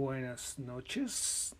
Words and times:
buenas 0.00 0.58
noches. 0.58 1.54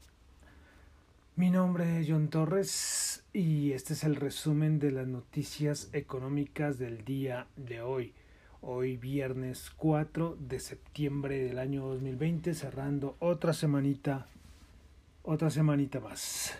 Mi 1.36 1.50
nombre 1.50 2.00
es 2.00 2.06
John 2.08 2.28
Torres 2.28 3.22
y 3.34 3.72
este 3.72 3.92
es 3.92 4.02
el 4.02 4.16
resumen 4.16 4.78
de 4.78 4.92
las 4.92 5.06
noticias 5.06 5.90
económicas 5.92 6.78
del 6.78 7.04
día 7.04 7.48
de 7.56 7.82
hoy. 7.82 8.14
Hoy 8.62 8.96
viernes 8.96 9.70
4 9.76 10.38
de 10.40 10.58
septiembre 10.58 11.38
del 11.44 11.58
año 11.58 11.86
2020, 11.86 12.54
cerrando 12.54 13.14
otra 13.18 13.52
semanita, 13.52 14.26
otra 15.22 15.50
semanita 15.50 16.00
más. 16.00 16.54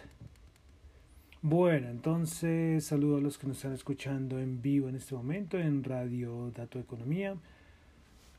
Bueno, 1.40 1.88
entonces 1.88 2.84
saludo 2.84 3.16
a 3.16 3.20
los 3.22 3.38
que 3.38 3.46
nos 3.46 3.56
están 3.56 3.72
escuchando 3.72 4.38
en 4.38 4.60
vivo 4.60 4.90
en 4.90 4.96
este 4.96 5.14
momento 5.14 5.58
en 5.58 5.82
Radio 5.82 6.52
Dato 6.54 6.78
Economía 6.78 7.36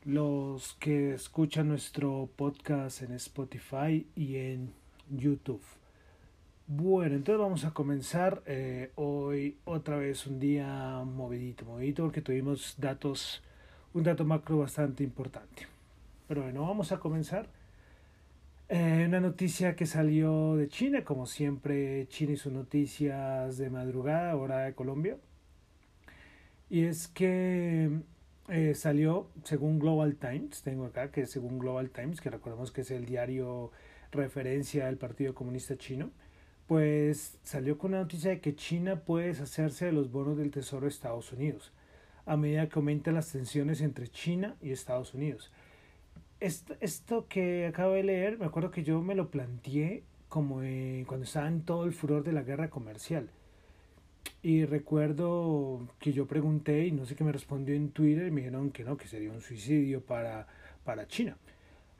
los 0.04 0.74
que 0.74 1.14
escuchan 1.14 1.68
nuestro 1.68 2.28
podcast 2.34 3.02
en 3.02 3.12
Spotify 3.12 4.06
y 4.16 4.36
en 4.36 4.72
YouTube. 5.08 5.62
Bueno, 6.66 7.14
entonces 7.14 7.40
vamos 7.40 7.64
a 7.64 7.70
comenzar 7.72 8.42
eh, 8.46 8.90
hoy 8.96 9.58
otra 9.64 9.96
vez 9.96 10.26
un 10.26 10.40
día 10.40 11.02
movidito, 11.04 11.64
movidito 11.64 12.02
porque 12.02 12.20
tuvimos 12.20 12.74
datos, 12.78 13.42
un 13.94 14.02
dato 14.02 14.24
macro 14.24 14.58
bastante 14.58 15.04
importante. 15.04 15.68
Pero 16.26 16.42
bueno, 16.42 16.62
vamos 16.62 16.90
a 16.90 16.98
comenzar. 16.98 17.48
Eh, 18.68 19.04
una 19.06 19.20
noticia 19.20 19.76
que 19.76 19.86
salió 19.86 20.56
de 20.56 20.68
China, 20.68 21.04
como 21.04 21.26
siempre, 21.26 22.08
China 22.08 22.32
y 22.32 22.36
sus 22.36 22.52
noticias 22.52 23.58
de 23.58 23.70
madrugada, 23.70 24.34
hora 24.34 24.58
de 24.60 24.74
Colombia. 24.74 25.16
Y 26.70 26.84
es 26.84 27.06
que 27.06 27.90
eh, 28.52 28.74
salió 28.74 29.30
según 29.44 29.78
Global 29.78 30.16
Times, 30.16 30.62
tengo 30.62 30.84
acá 30.84 31.10
que 31.10 31.24
según 31.24 31.58
Global 31.58 31.88
Times, 31.88 32.20
que 32.20 32.28
recordemos 32.28 32.70
que 32.70 32.82
es 32.82 32.90
el 32.90 33.06
diario 33.06 33.70
referencia 34.10 34.84
del 34.84 34.98
Partido 34.98 35.34
Comunista 35.34 35.78
Chino, 35.78 36.10
pues 36.66 37.38
salió 37.42 37.78
con 37.78 37.92
la 37.92 38.00
noticia 38.00 38.30
de 38.30 38.40
que 38.40 38.54
China 38.54 39.04
puede 39.06 39.28
deshacerse 39.28 39.86
de 39.86 39.92
los 39.92 40.12
bonos 40.12 40.36
del 40.36 40.50
Tesoro 40.50 40.82
de 40.82 40.90
Estados 40.90 41.32
Unidos 41.32 41.72
a 42.26 42.36
medida 42.36 42.68
que 42.68 42.78
aumentan 42.78 43.14
las 43.14 43.32
tensiones 43.32 43.80
entre 43.80 44.08
China 44.08 44.54
y 44.60 44.70
Estados 44.70 45.14
Unidos. 45.14 45.50
Esto, 46.38 46.76
esto 46.80 47.26
que 47.28 47.66
acabo 47.66 47.94
de 47.94 48.02
leer, 48.02 48.38
me 48.38 48.44
acuerdo 48.44 48.70
que 48.70 48.84
yo 48.84 49.00
me 49.00 49.14
lo 49.14 49.30
planteé 49.30 50.04
como 50.28 50.56
cuando 51.06 51.24
estaba 51.24 51.48
en 51.48 51.62
todo 51.62 51.84
el 51.86 51.94
furor 51.94 52.22
de 52.22 52.32
la 52.32 52.42
guerra 52.42 52.68
comercial 52.68 53.30
y 54.42 54.64
recuerdo 54.64 55.88
que 55.98 56.12
yo 56.12 56.26
pregunté 56.26 56.86
y 56.86 56.92
no 56.92 57.06
sé 57.06 57.14
qué 57.14 57.24
me 57.24 57.32
respondió 57.32 57.74
en 57.74 57.90
Twitter 57.90 58.26
y 58.26 58.30
me 58.30 58.40
dijeron 58.40 58.70
que 58.70 58.84
no, 58.84 58.96
que 58.96 59.06
sería 59.06 59.30
un 59.30 59.40
suicidio 59.40 60.00
para, 60.00 60.46
para 60.84 61.06
China. 61.06 61.36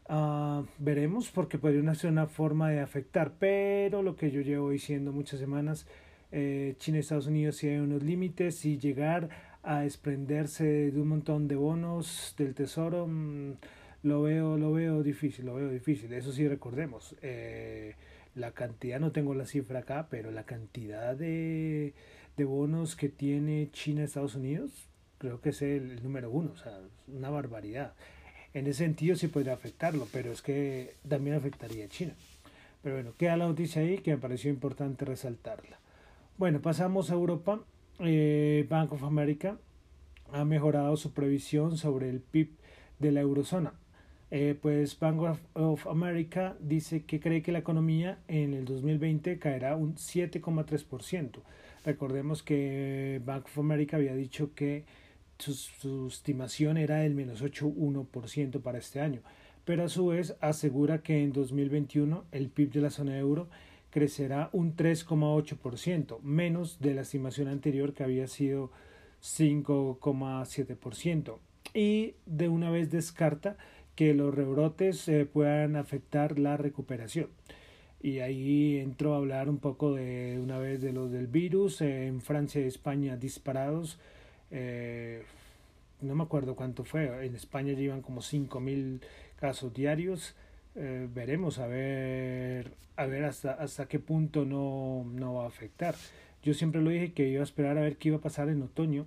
Uh, 0.09 0.67
veremos 0.79 1.31
porque 1.31 1.59
podría 1.59 1.95
ser 1.95 2.11
una 2.11 2.27
forma 2.27 2.70
de 2.70 2.81
afectar, 2.81 3.34
pero 3.39 4.03
lo 4.03 4.17
que 4.17 4.31
yo 4.31 4.41
llevo 4.41 4.70
diciendo 4.70 5.12
muchas 5.12 5.39
semanas, 5.39 5.87
eh, 6.33 6.75
China 6.79 6.97
y 6.97 7.01
Estados 7.01 7.29
Unidos 7.29 7.56
sí 7.56 7.69
hay 7.69 7.79
unos 7.79 8.03
límites 8.03 8.64
y 8.64 8.79
llegar 8.79 9.29
a 9.62 9.83
desprenderse 9.83 10.91
de 10.91 11.01
un 11.01 11.09
montón 11.09 11.47
de 11.47 11.55
bonos 11.55 12.34
del 12.36 12.55
tesoro, 12.55 13.07
mmm, 13.07 13.53
lo 14.03 14.23
veo, 14.23 14.59
lo 14.59 14.73
veo 14.73 15.03
difícil, 15.03 15.47
lo 15.47 15.55
veo 15.55 15.69
difícil. 15.69 16.12
Eso 16.12 16.33
sí 16.33 16.48
recordemos, 16.48 17.14
eh, 17.23 17.95
la 18.35 18.53
cantidad, 18.53 19.01
no 19.01 19.13
tengo 19.13 19.35
la 19.35 19.47
cifra 19.47 19.81
acá, 19.81 20.09
pero 20.11 20.31
la 20.31 20.45
cantidad 20.45 21.17
de 21.17 21.95
de 22.37 22.45
bonos 22.45 22.97
que 22.97 23.09
tiene 23.09 23.71
China 23.73 24.05
Estados 24.05 24.35
Unidos, 24.35 24.71
creo 25.19 25.41
que 25.41 25.51
es 25.51 25.63
el, 25.63 26.03
número 26.03 26.31
uno, 26.31 26.53
o 26.53 26.57
sea, 26.57 26.79
una 27.09 27.31
barbaridad. 27.31 27.95
En 28.55 28.67
ese 28.67 28.85
sentido 28.85 29.17
sí 29.17 29.29
podría 29.29 29.55
afectarlo, 29.55 30.07
pero 30.13 30.33
es 30.33 30.42
que 30.42 30.97
también 31.09 31.37
afectaría 31.37 31.87
a 31.87 31.89
China. 31.89 32.15
Pero 32.83 32.97
bueno, 32.97 33.15
queda 33.17 33.37
la 33.37 33.47
noticia 33.47 33.83
ahí 33.83 33.98
que 33.98 34.13
me 34.13 34.19
pareció 34.19 34.51
importante 34.51 35.05
resaltarla. 35.05 35.79
Bueno, 36.37 36.61
pasamos 36.61 37.11
a 37.11 37.15
Europa. 37.15 37.61
Eh, 38.01 38.67
Bank 38.69 38.92
of 38.92 39.05
America 39.05 39.59
ha 40.33 40.45
mejorado 40.45 40.97
su 40.97 41.13
previsión 41.13 41.77
sobre 41.77 42.09
el 42.09 42.21
PIB 42.21 42.51
de 42.98 43.13
la 43.13 43.21
eurozona. 43.21 43.75
Eh, 44.35 44.57
pues 44.59 44.98
Bank 44.98 45.37
of 45.53 45.87
America 45.87 46.57
dice 46.59 47.05
que 47.05 47.20
cree 47.20 47.43
que 47.43 47.53
la 47.53 47.59
economía 47.59 48.19
en 48.29 48.55
el 48.55 48.65
2020 48.65 49.39
caerá 49.39 49.77
un 49.77 49.97
7,3%, 49.97 51.43
Recordemos 51.85 52.42
que 52.42 53.21
Bank 53.27 53.45
of 53.45 53.59
America 53.59 53.98
había 53.98 54.15
dicho 54.15 54.55
que 54.55 54.87
su, 55.37 56.07
estimación 56.07 56.79
era 56.79 57.01
del 57.01 57.15
menos 57.15 57.42
8,1% 57.42 58.63
para 58.63 58.79
este 58.79 59.03
año, 59.03 59.21
pero 59.67 59.85
a 59.85 59.91
su 59.91 60.07
vez 60.07 60.35
asegura 60.41 61.03
que 61.03 61.23
en 61.23 61.35
2021 61.35 62.25
el 62.33 62.48
PIB 62.48 62.73
de 62.73 62.81
la 62.81 62.89
zona 62.89 63.19
euro 63.19 63.48
crecerá 63.91 64.48
un 64.55 64.77
3,8%, 64.77 66.23
menos 66.23 66.81
de 66.81 66.95
la 66.95 67.03
estimación 67.03 67.48
anterior 67.48 67.92
que 67.92 68.05
había 68.05 68.29
sido 68.29 68.71
5,7%. 69.21 71.37
Y 71.75 72.17
de 72.27 72.48
una 72.48 72.71
vez 72.71 72.91
descarta 72.91 73.57
que 74.02 74.14
los 74.14 74.35
rebrotes 74.35 75.07
eh, 75.07 75.27
puedan 75.27 75.77
afectar 75.77 76.36
la 76.36 76.57
recuperación. 76.57 77.29
Y 78.02 78.18
ahí 78.18 78.79
entró 78.79 79.14
a 79.14 79.18
hablar 79.18 79.48
un 79.48 79.58
poco 79.58 79.95
de 79.95 80.40
una 80.42 80.58
vez 80.58 80.80
de 80.80 80.92
los 80.92 81.13
del 81.13 81.29
virus 81.29 81.80
en 81.83 82.20
Francia 82.20 82.61
y 82.61 82.64
España 82.64 83.17
disparados 83.17 84.01
eh, 84.51 85.23
no 86.01 86.17
me 86.17 86.24
acuerdo 86.24 86.57
cuánto 86.57 86.83
fue 86.83 87.24
en 87.24 87.36
España 87.36 87.74
llevan 87.74 88.02
como 88.02 88.20
mil 88.61 89.01
casos 89.39 89.73
diarios 89.73 90.35
eh, 90.74 91.08
veremos 91.14 91.61
a 91.61 91.68
ver 91.68 92.73
a 92.96 93.07
ver 93.07 93.24
hasta 93.24 93.52
hasta 93.52 93.86
qué 93.86 94.01
punto 94.01 94.45
no, 94.45 95.05
no 95.14 95.35
va 95.35 95.45
a 95.45 95.48
afectar. 95.48 95.95
Yo 96.42 96.55
siempre 96.55 96.83
lo 96.83 96.91
dije 96.91 97.12
que 97.12 97.29
iba 97.29 97.41
a 97.42 97.45
esperar 97.45 97.79
a 97.79 97.83
ver 97.83 97.98
qué 97.98 98.08
iba 98.08 98.18
a 98.18 98.20
pasar 98.20 98.48
en 98.48 98.62
otoño 98.62 99.07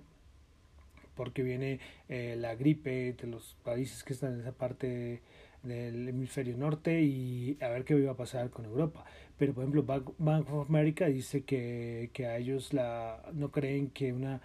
porque 1.16 1.42
viene 1.42 1.80
eh, 2.08 2.36
la 2.38 2.54
gripe 2.54 3.14
de 3.14 3.26
los 3.26 3.56
países 3.64 4.04
que 4.04 4.12
están 4.12 4.34
en 4.34 4.40
esa 4.40 4.52
parte 4.52 5.22
del 5.62 6.08
hemisferio 6.08 6.56
norte 6.56 7.02
y 7.02 7.58
a 7.60 7.68
ver 7.68 7.84
qué 7.84 7.98
iba 7.98 8.12
a 8.12 8.16
pasar 8.16 8.50
con 8.50 8.64
Europa. 8.66 9.04
Pero 9.36 9.52
por 9.52 9.64
ejemplo, 9.64 9.82
Bank 10.18 10.52
of 10.52 10.68
America 10.68 11.06
dice 11.06 11.42
que, 11.42 12.10
que 12.12 12.26
a 12.26 12.36
ellos 12.38 12.72
la, 12.72 13.22
no 13.34 13.50
creen 13.50 13.90
que 13.90 14.12
una, 14.12 14.40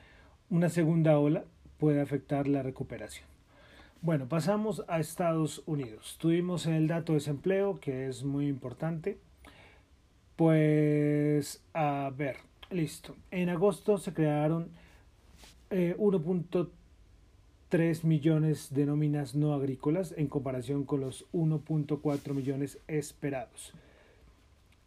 una 0.50 0.70
segunda 0.70 1.20
ola 1.20 1.46
pueda 1.78 2.02
afectar 2.02 2.48
la 2.48 2.64
recuperación. 2.64 3.28
Bueno, 4.02 4.28
pasamos 4.28 4.84
a 4.88 5.00
Estados 5.00 5.62
Unidos. 5.68 6.18
Tuvimos 6.20 6.66
el 6.66 6.88
dato 6.88 7.14
de 7.14 7.20
desempleo, 7.20 7.80
que 7.80 8.08
es 8.08 8.24
muy 8.24 8.48
importante. 8.48 9.20
Pues, 10.36 11.64
a 11.74 12.12
ver, 12.16 12.38
listo. 12.72 13.16
En 13.30 13.50
agosto 13.50 14.00
se 14.00 14.12
crearon 14.12 14.72
eh, 15.72 15.96
1.3 15.98 16.70
3 17.72 18.04
millones 18.04 18.74
de 18.74 18.86
nóminas 18.86 19.34
no 19.34 19.54
agrícolas 19.54 20.14
en 20.18 20.28
comparación 20.28 20.84
con 20.84 21.00
los 21.00 21.26
1.4 21.32 22.34
millones 22.34 22.80
esperados. 22.90 23.74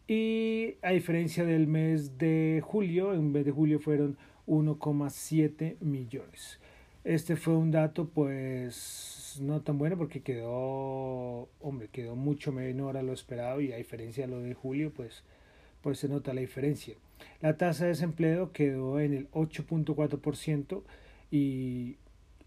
Y 0.07 0.75
a 0.83 0.91
diferencia 0.91 1.45
del 1.45 1.65
mes 1.65 2.19
de 2.19 2.61
julio, 2.63 3.15
en 3.15 3.31
mes 3.31 3.43
de 3.43 3.51
julio 3.51 3.79
fueron 3.79 4.17
1,7 4.45 5.77
millones. 5.79 6.59
Este 7.03 7.35
fue 7.35 7.55
un 7.57 7.71
dato 7.71 8.07
pues 8.07 9.39
no 9.41 9.61
tan 9.61 9.79
bueno 9.79 9.97
porque 9.97 10.21
quedó, 10.21 11.49
hombre, 11.61 11.89
quedó 11.91 12.15
mucho 12.15 12.51
menor 12.51 12.97
a 12.97 13.01
lo 13.01 13.13
esperado 13.13 13.61
y 13.61 13.73
a 13.73 13.77
diferencia 13.77 14.27
de 14.27 14.31
lo 14.31 14.41
de 14.41 14.53
julio 14.53 14.91
pues, 14.95 15.23
pues 15.85 15.99
se 15.99 16.09
nota 16.09 16.33
la 16.33 16.41
diferencia. 16.41 16.95
La 17.41 17.57
tasa 17.57 17.83
de 17.83 17.91
desempleo 17.91 18.51
quedó 18.51 18.99
en 18.99 19.13
el 19.13 19.29
8.4% 19.33 20.81
y 21.29 21.97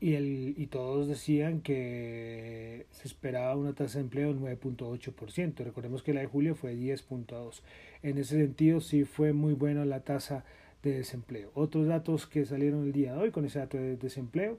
y, 0.00 0.14
y 0.16 0.66
todos 0.66 1.06
decían 1.06 1.60
que 1.60 2.86
se 2.90 3.06
esperaba 3.06 3.54
una 3.54 3.74
tasa 3.74 3.98
de 3.98 4.04
empleo 4.04 4.34
del 4.34 4.42
9.8%. 4.58 5.64
Recordemos 5.64 6.02
que 6.02 6.14
la 6.14 6.20
de 6.20 6.26
julio 6.26 6.56
fue 6.56 6.74
10.2%. 6.74 7.60
En 8.02 8.18
ese 8.18 8.36
sentido, 8.36 8.80
sí 8.80 9.04
fue 9.04 9.32
muy 9.32 9.54
buena 9.54 9.84
la 9.84 10.00
tasa 10.00 10.44
de 10.82 10.94
desempleo. 10.94 11.52
Otros 11.54 11.86
datos 11.86 12.26
que 12.26 12.44
salieron 12.44 12.86
el 12.86 12.92
día 12.92 13.12
de 13.12 13.18
hoy 13.18 13.30
con 13.30 13.44
ese 13.44 13.60
dato 13.60 13.76
de 13.76 13.96
desempleo, 13.96 14.58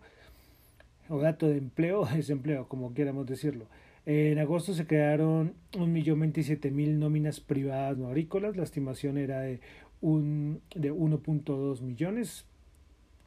o 1.09 1.19
dato 1.19 1.49
de 1.49 1.57
empleo 1.57 2.01
o 2.01 2.05
desempleo, 2.15 2.69
como 2.69 2.93
quieramos 2.93 3.25
decirlo. 3.27 3.65
En 4.11 4.39
agosto 4.39 4.73
se 4.73 4.87
crearon 4.87 5.53
1.027.000 5.73 6.97
nóminas 6.97 7.39
privadas 7.39 7.95
no 7.95 8.07
agrícolas. 8.07 8.57
La 8.57 8.63
estimación 8.63 9.19
era 9.19 9.41
de, 9.41 9.59
de 10.01 10.91
1.2 10.91 11.81
millones 11.81 12.47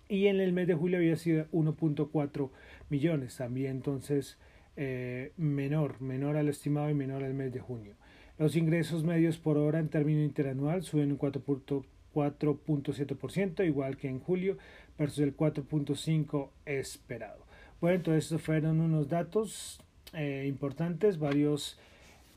y 0.09 0.27
en 0.27 0.41
el 0.41 0.53
mes 0.53 0.67
de 0.67 0.75
julio 0.75 0.99
había 0.99 1.15
sido 1.15 1.47
1.4 1.53 2.51
millones 2.91 3.37
también, 3.37 3.77
entonces 3.77 4.39
eh, 4.77 5.31
menor, 5.37 6.01
menor 6.01 6.37
al 6.37 6.49
estimado 6.49 6.91
y 6.91 6.95
menor 6.95 7.23
al 7.23 7.35
mes 7.35 7.53
de 7.53 7.61
junio. 7.61 7.95
Los 8.37 8.57
ingresos 8.57 9.05
medios 9.05 9.39
por 9.39 9.59
hora 9.59 9.79
en 9.79 9.89
término 9.89 10.25
interanual 10.25 10.83
suben 10.83 11.13
un 11.13 11.19
4.7%, 11.19 13.65
igual 13.65 13.97
que 13.99 14.09
en 14.09 14.19
julio, 14.19 14.59
versus 14.99 15.21
el 15.21 15.37
4.5% 15.37 16.51
esperado. 16.67 17.47
Bueno, 17.81 17.99
entonces 17.99 18.25
estos 18.25 18.43
fueron 18.43 18.81
unos 18.81 19.09
datos 19.09 19.81
eh, 20.13 20.45
importantes, 20.47 21.19
varios 21.19 21.79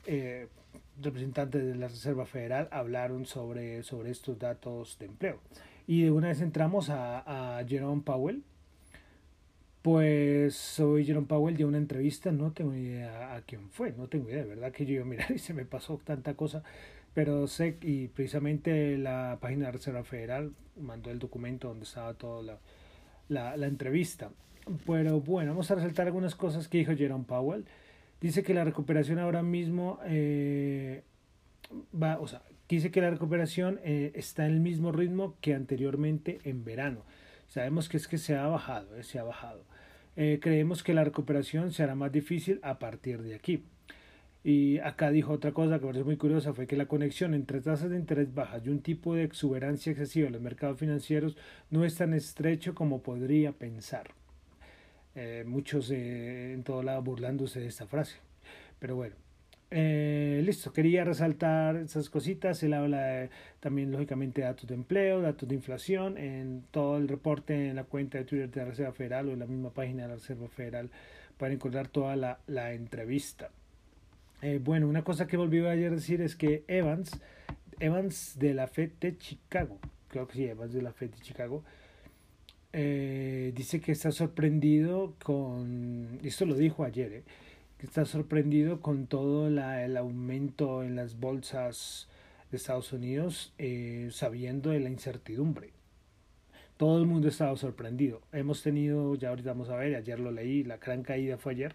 eh, 0.06 0.48
representantes 1.00 1.64
de 1.64 1.74
la 1.74 1.88
Reserva 1.88 2.26
Federal 2.26 2.68
hablaron 2.70 3.26
sobre, 3.26 3.82
sobre 3.82 4.10
estos 4.10 4.38
datos 4.38 4.98
de 4.98 5.06
empleo. 5.06 5.38
Y 5.86 6.02
de 6.02 6.10
una 6.10 6.28
vez 6.28 6.40
entramos 6.40 6.90
a, 6.90 7.58
a 7.58 7.64
Jerome 7.64 8.02
Powell. 8.02 8.42
Pues 9.82 10.56
soy 10.56 11.04
Jerome 11.04 11.28
Powell, 11.28 11.56
dio 11.56 11.68
una 11.68 11.78
entrevista, 11.78 12.32
no 12.32 12.50
tengo 12.50 12.74
idea 12.74 13.36
a 13.36 13.42
quién 13.42 13.70
fue, 13.70 13.92
no 13.92 14.08
tengo 14.08 14.28
idea, 14.28 14.42
de 14.42 14.48
verdad 14.48 14.72
que 14.72 14.84
yo 14.84 14.94
iba 14.94 15.02
a 15.02 15.06
mirar 15.06 15.30
y 15.34 15.38
se 15.38 15.54
me 15.54 15.64
pasó 15.64 16.00
tanta 16.02 16.34
cosa, 16.34 16.64
pero 17.14 17.46
sé, 17.46 17.76
y 17.82 18.08
precisamente 18.08 18.98
la 18.98 19.38
página 19.40 19.60
de 19.60 19.64
la 19.66 19.72
Reserva 19.72 20.02
Federal 20.02 20.52
mandó 20.76 21.12
el 21.12 21.20
documento 21.20 21.68
donde 21.68 21.84
estaba 21.84 22.14
toda 22.14 22.42
la, 22.42 22.58
la, 23.28 23.56
la 23.56 23.66
entrevista. 23.68 24.30
Pero 24.84 25.20
bueno, 25.20 25.52
vamos 25.52 25.70
a 25.70 25.76
resaltar 25.76 26.06
algunas 26.06 26.34
cosas 26.34 26.66
que 26.68 26.78
dijo 26.78 26.96
Jerome 26.96 27.24
Powell. 27.24 27.64
Dice 28.20 28.42
que 28.42 28.54
la 28.54 28.64
recuperación 28.64 29.18
ahora 29.18 29.42
mismo 29.42 30.00
eh, 30.06 31.02
va, 31.94 32.18
o 32.18 32.26
sea, 32.26 32.42
dice 32.68 32.90
que 32.90 33.00
la 33.00 33.10
recuperación 33.10 33.78
eh, 33.84 34.12
está 34.14 34.46
en 34.46 34.54
el 34.54 34.60
mismo 34.60 34.90
ritmo 34.90 35.36
que 35.40 35.54
anteriormente 35.54 36.40
en 36.44 36.64
verano. 36.64 37.02
Sabemos 37.46 37.88
que 37.88 37.96
es 37.96 38.08
que 38.08 38.18
se 38.18 38.34
ha 38.34 38.46
bajado, 38.46 38.96
eh, 38.96 39.04
se 39.04 39.18
ha 39.18 39.24
bajado. 39.24 39.64
Creemos 40.40 40.82
que 40.82 40.94
la 40.94 41.04
recuperación 41.04 41.72
será 41.72 41.94
más 41.94 42.10
difícil 42.10 42.58
a 42.62 42.78
partir 42.78 43.20
de 43.20 43.34
aquí. 43.34 43.62
Y 44.42 44.78
acá 44.78 45.10
dijo 45.10 45.32
otra 45.34 45.52
cosa 45.52 45.78
que 45.78 45.84
me 45.84 45.92
parece 45.92 46.04
muy 46.04 46.16
curiosa, 46.16 46.54
fue 46.54 46.66
que 46.66 46.76
la 46.76 46.86
conexión 46.86 47.34
entre 47.34 47.60
tasas 47.60 47.90
de 47.90 47.98
interés 47.98 48.32
bajas 48.32 48.62
y 48.64 48.70
un 48.70 48.80
tipo 48.80 49.14
de 49.14 49.24
exuberancia 49.24 49.92
excesiva 49.92 50.28
en 50.28 50.32
los 50.32 50.40
mercados 50.40 50.78
financieros 50.78 51.36
no 51.68 51.84
es 51.84 51.96
tan 51.96 52.14
estrecho 52.14 52.74
como 52.74 53.02
podría 53.02 53.52
pensar. 53.52 54.14
Eh, 55.18 55.44
muchos 55.46 55.90
eh, 55.90 56.52
en 56.52 56.62
todo 56.62 56.82
lado 56.82 57.02
burlándose 57.02 57.60
de 57.60 57.68
esta 57.68 57.86
frase. 57.86 58.16
Pero 58.78 58.96
bueno, 58.96 59.16
eh, 59.70 60.42
listo, 60.44 60.74
quería 60.74 61.04
resaltar 61.04 61.76
esas 61.76 62.10
cositas. 62.10 62.62
Él 62.62 62.74
habla 62.74 63.30
también, 63.58 63.90
lógicamente, 63.90 64.42
de 64.42 64.48
datos 64.48 64.66
de 64.68 64.74
empleo, 64.74 65.22
datos 65.22 65.48
de 65.48 65.54
inflación, 65.54 66.18
en 66.18 66.64
todo 66.70 66.98
el 66.98 67.08
reporte 67.08 67.70
en 67.70 67.76
la 67.76 67.84
cuenta 67.84 68.18
de 68.18 68.24
Twitter 68.24 68.50
de 68.50 68.60
la 68.60 68.66
Reserva 68.66 68.92
Federal 68.92 69.28
o 69.30 69.32
en 69.32 69.38
la 69.38 69.46
misma 69.46 69.70
página 69.70 70.02
de 70.02 70.08
la 70.10 70.14
Reserva 70.16 70.48
Federal 70.48 70.90
para 71.38 71.54
encontrar 71.54 71.88
toda 71.88 72.14
la, 72.14 72.38
la 72.46 72.74
entrevista. 72.74 73.50
Bueno, 74.60 74.86
una 74.86 75.02
cosa 75.02 75.26
que 75.26 75.36
volví 75.36 75.58
ayer 75.66 75.90
a 75.90 75.96
decir 75.96 76.20
es 76.20 76.36
que 76.36 76.62
Evans, 76.68 77.20
Evans 77.80 78.38
de 78.38 78.54
la 78.54 78.68
FED 78.68 78.92
de 79.00 79.16
Chicago, 79.16 79.78
creo 80.08 80.28
que 80.28 80.34
sí, 80.34 80.44
Evans 80.44 80.72
de 80.72 80.82
la 80.82 80.92
FED 80.92 81.10
de 81.10 81.20
Chicago, 81.20 81.64
eh, 82.78 83.52
dice 83.56 83.80
que 83.80 83.92
está 83.92 84.12
sorprendido 84.12 85.14
con, 85.24 86.20
esto 86.22 86.44
lo 86.44 86.54
dijo 86.54 86.84
ayer, 86.84 87.12
eh, 87.12 87.22
que 87.78 87.86
está 87.86 88.04
sorprendido 88.04 88.80
con 88.80 89.06
todo 89.06 89.50
la, 89.50 89.84
el 89.84 89.96
aumento 89.96 90.82
en 90.82 90.94
las 90.94 91.18
bolsas 91.18 92.08
de 92.50 92.58
Estados 92.58 92.92
Unidos, 92.92 93.52
eh, 93.58 94.08
sabiendo 94.12 94.70
de 94.70 94.80
la 94.80 94.90
incertidumbre. 94.90 95.70
Todo 96.76 97.00
el 97.00 97.06
mundo 97.06 97.28
estaba 97.28 97.56
sorprendido. 97.56 98.20
Hemos 98.32 98.62
tenido, 98.62 99.14
ya 99.14 99.30
ahorita 99.30 99.50
vamos 99.50 99.70
a 99.70 99.76
ver, 99.76 99.96
ayer 99.96 100.20
lo 100.20 100.30
leí, 100.30 100.62
la 100.62 100.76
gran 100.76 101.02
caída 101.02 101.38
fue 101.38 101.52
ayer 101.52 101.74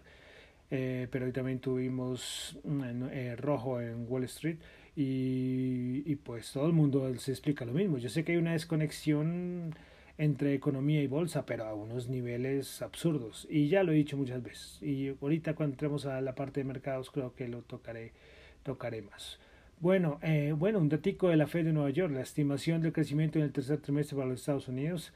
eh, 0.74 1.06
pero 1.10 1.26
hoy 1.26 1.32
también 1.32 1.58
tuvimos 1.58 2.58
eh, 2.64 3.36
rojo 3.36 3.78
en 3.82 4.06
Wall 4.08 4.24
Street 4.24 4.56
y, 4.96 6.02
y, 6.06 6.16
pues 6.16 6.50
todo 6.50 6.66
el 6.66 6.72
mundo 6.72 7.14
se 7.18 7.30
explica 7.30 7.66
lo 7.66 7.74
mismo. 7.74 7.98
Yo 7.98 8.08
sé 8.08 8.24
que 8.24 8.32
hay 8.32 8.38
una 8.38 8.52
desconexión 8.52 9.74
entre 10.18 10.54
economía 10.54 11.02
y 11.02 11.06
bolsa, 11.06 11.46
pero 11.46 11.64
a 11.64 11.74
unos 11.74 12.08
niveles 12.08 12.82
absurdos. 12.82 13.46
Y 13.50 13.68
ya 13.68 13.82
lo 13.82 13.92
he 13.92 13.96
dicho 13.96 14.16
muchas 14.16 14.42
veces. 14.42 14.82
Y 14.82 15.08
ahorita 15.20 15.54
cuando 15.54 15.74
entremos 15.74 16.06
a 16.06 16.20
la 16.20 16.34
parte 16.34 16.60
de 16.60 16.64
mercados 16.64 17.10
creo 17.10 17.34
que 17.34 17.48
lo 17.48 17.62
tocaré, 17.62 18.12
tocaré 18.62 19.02
más. 19.02 19.38
Bueno, 19.80 20.20
eh, 20.22 20.54
bueno, 20.56 20.78
un 20.78 20.88
datico 20.88 21.28
de 21.28 21.36
la 21.36 21.46
Fed 21.46 21.64
de 21.64 21.72
Nueva 21.72 21.90
York, 21.90 22.12
la 22.12 22.20
estimación 22.20 22.80
del 22.82 22.92
crecimiento 22.92 23.38
en 23.38 23.46
el 23.46 23.52
tercer 23.52 23.80
trimestre 23.80 24.16
para 24.16 24.28
los 24.28 24.40
Estados 24.40 24.68
Unidos 24.68 25.12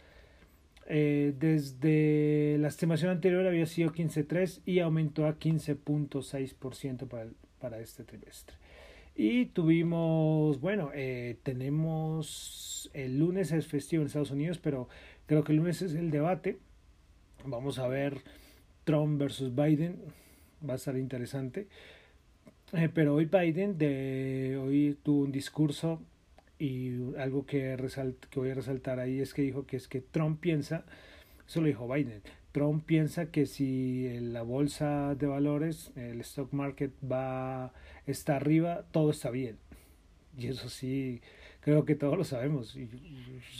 eh, 0.89 1.35
desde 1.37 2.59
la 2.59 2.69
estimación 2.69 3.11
anterior 3.11 3.47
había 3.47 3.67
sido 3.67 3.91
15.3 3.91 4.61
y 4.65 4.79
aumentó 4.79 5.27
a 5.27 5.39
15.6% 5.39 7.09
para, 7.09 7.27
para 7.61 7.81
este 7.81 8.05
trimestre. 8.05 8.57
Y 9.19 9.47
tuvimos, 9.47 10.61
bueno, 10.61 10.91
eh, 10.95 11.39
tenemos 11.43 12.91
el 12.93 13.19
lunes 13.19 13.51
es 13.53 13.67
festivo 13.67 14.03
en 14.03 14.09
Estados 14.09 14.31
Unidos, 14.31 14.59
pero 14.59 14.89
creo 15.27 15.43
que 15.43 15.53
el 15.53 15.59
lunes 15.59 15.81
es 15.81 15.95
el 15.95 16.11
debate. 16.11 16.59
Vamos 17.45 17.79
a 17.79 17.89
ver 17.89 18.23
Trump 18.85 19.19
versus 19.19 19.55
Biden, 19.55 19.97
va 20.69 20.75
a 20.75 20.77
estar 20.77 20.97
interesante. 20.99 21.67
Eh, 22.73 22.91
pero 22.93 23.15
hoy 23.15 23.25
Biden 23.25 23.79
de, 23.79 24.61
hoy 24.63 24.99
tuvo 25.03 25.23
un 25.23 25.33
discurso 25.33 26.03
y 26.59 27.15
algo 27.17 27.47
que, 27.47 27.77
que 28.31 28.41
voy 28.41 28.51
a 28.51 28.55
resaltar 28.55 28.99
ahí 29.01 29.21
es 29.21 29.33
que 29.33 29.43
dijo 29.43 29.67
que 29.67 29.77
es 29.77 29.89
que 29.89 30.01
Trump 30.01 30.41
piensa, 30.41 30.85
eso 31.47 31.61
lo 31.61 31.69
dijo 31.69 31.87
Biden, 31.89 32.23
Trump 32.57 32.87
piensa 32.87 33.27
que 33.27 33.45
si 33.45 34.09
la 34.19 34.41
bolsa 34.41 35.15
de 35.15 35.27
valores, 35.27 35.93
el 35.95 36.23
stock 36.23 36.55
market 36.55 36.91
va 37.05 37.75
está 38.07 38.37
arriba, 38.37 38.87
todo 38.93 39.11
está 39.11 39.29
bien. 39.29 39.59
Y 40.39 40.47
eso 40.47 40.71
sí, 40.71 41.21
creo 41.61 41.85
que 41.85 41.97
todos 41.97 42.17
lo 42.17 42.25
sabemos. 42.25 42.75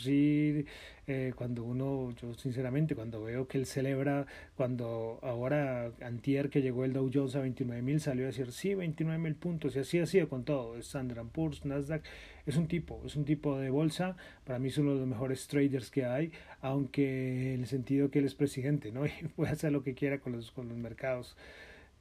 Sí, 0.01 0.65
eh, 1.05 1.31
cuando 1.35 1.63
uno, 1.63 2.11
yo 2.19 2.33
sinceramente, 2.33 2.95
cuando 2.95 3.21
veo 3.21 3.47
que 3.47 3.59
él 3.59 3.67
celebra, 3.67 4.25
cuando 4.55 5.19
ahora 5.21 5.91
antier 6.01 6.49
que 6.49 6.63
llegó 6.63 6.83
el 6.83 6.93
Dow 6.93 7.11
Jones 7.13 7.35
a 7.35 7.41
29 7.41 7.83
mil, 7.83 7.99
salió 7.99 8.23
a 8.23 8.27
decir, 8.27 8.51
sí, 8.51 8.73
29 8.73 9.19
mil 9.19 9.35
puntos, 9.35 9.75
y 9.75 9.79
así 9.79 9.99
ha 9.99 10.07
sido 10.07 10.27
con 10.27 10.43
todo, 10.43 10.75
Standard 10.77 11.27
Poor's, 11.27 11.65
Nasdaq, 11.65 12.01
es 12.47 12.57
un 12.57 12.67
tipo, 12.67 13.01
es 13.05 13.15
un 13.15 13.25
tipo 13.25 13.57
de 13.57 13.69
bolsa, 13.69 14.15
para 14.45 14.57
mí 14.57 14.69
es 14.69 14.77
uno 14.77 14.93
de 14.93 14.99
los 15.01 15.07
mejores 15.07 15.47
traders 15.47 15.91
que 15.91 16.05
hay, 16.05 16.31
aunque 16.61 17.53
en 17.53 17.61
el 17.61 17.67
sentido 17.67 18.09
que 18.09 18.19
él 18.19 18.25
es 18.25 18.35
presidente, 18.35 18.91
¿no? 18.91 19.05
Y 19.21 19.27
puede 19.35 19.51
hacer 19.51 19.71
lo 19.71 19.83
que 19.83 19.93
quiera 19.93 20.19
con 20.19 20.31
los, 20.33 20.51
con 20.51 20.69
los 20.69 20.77
mercados. 20.77 21.35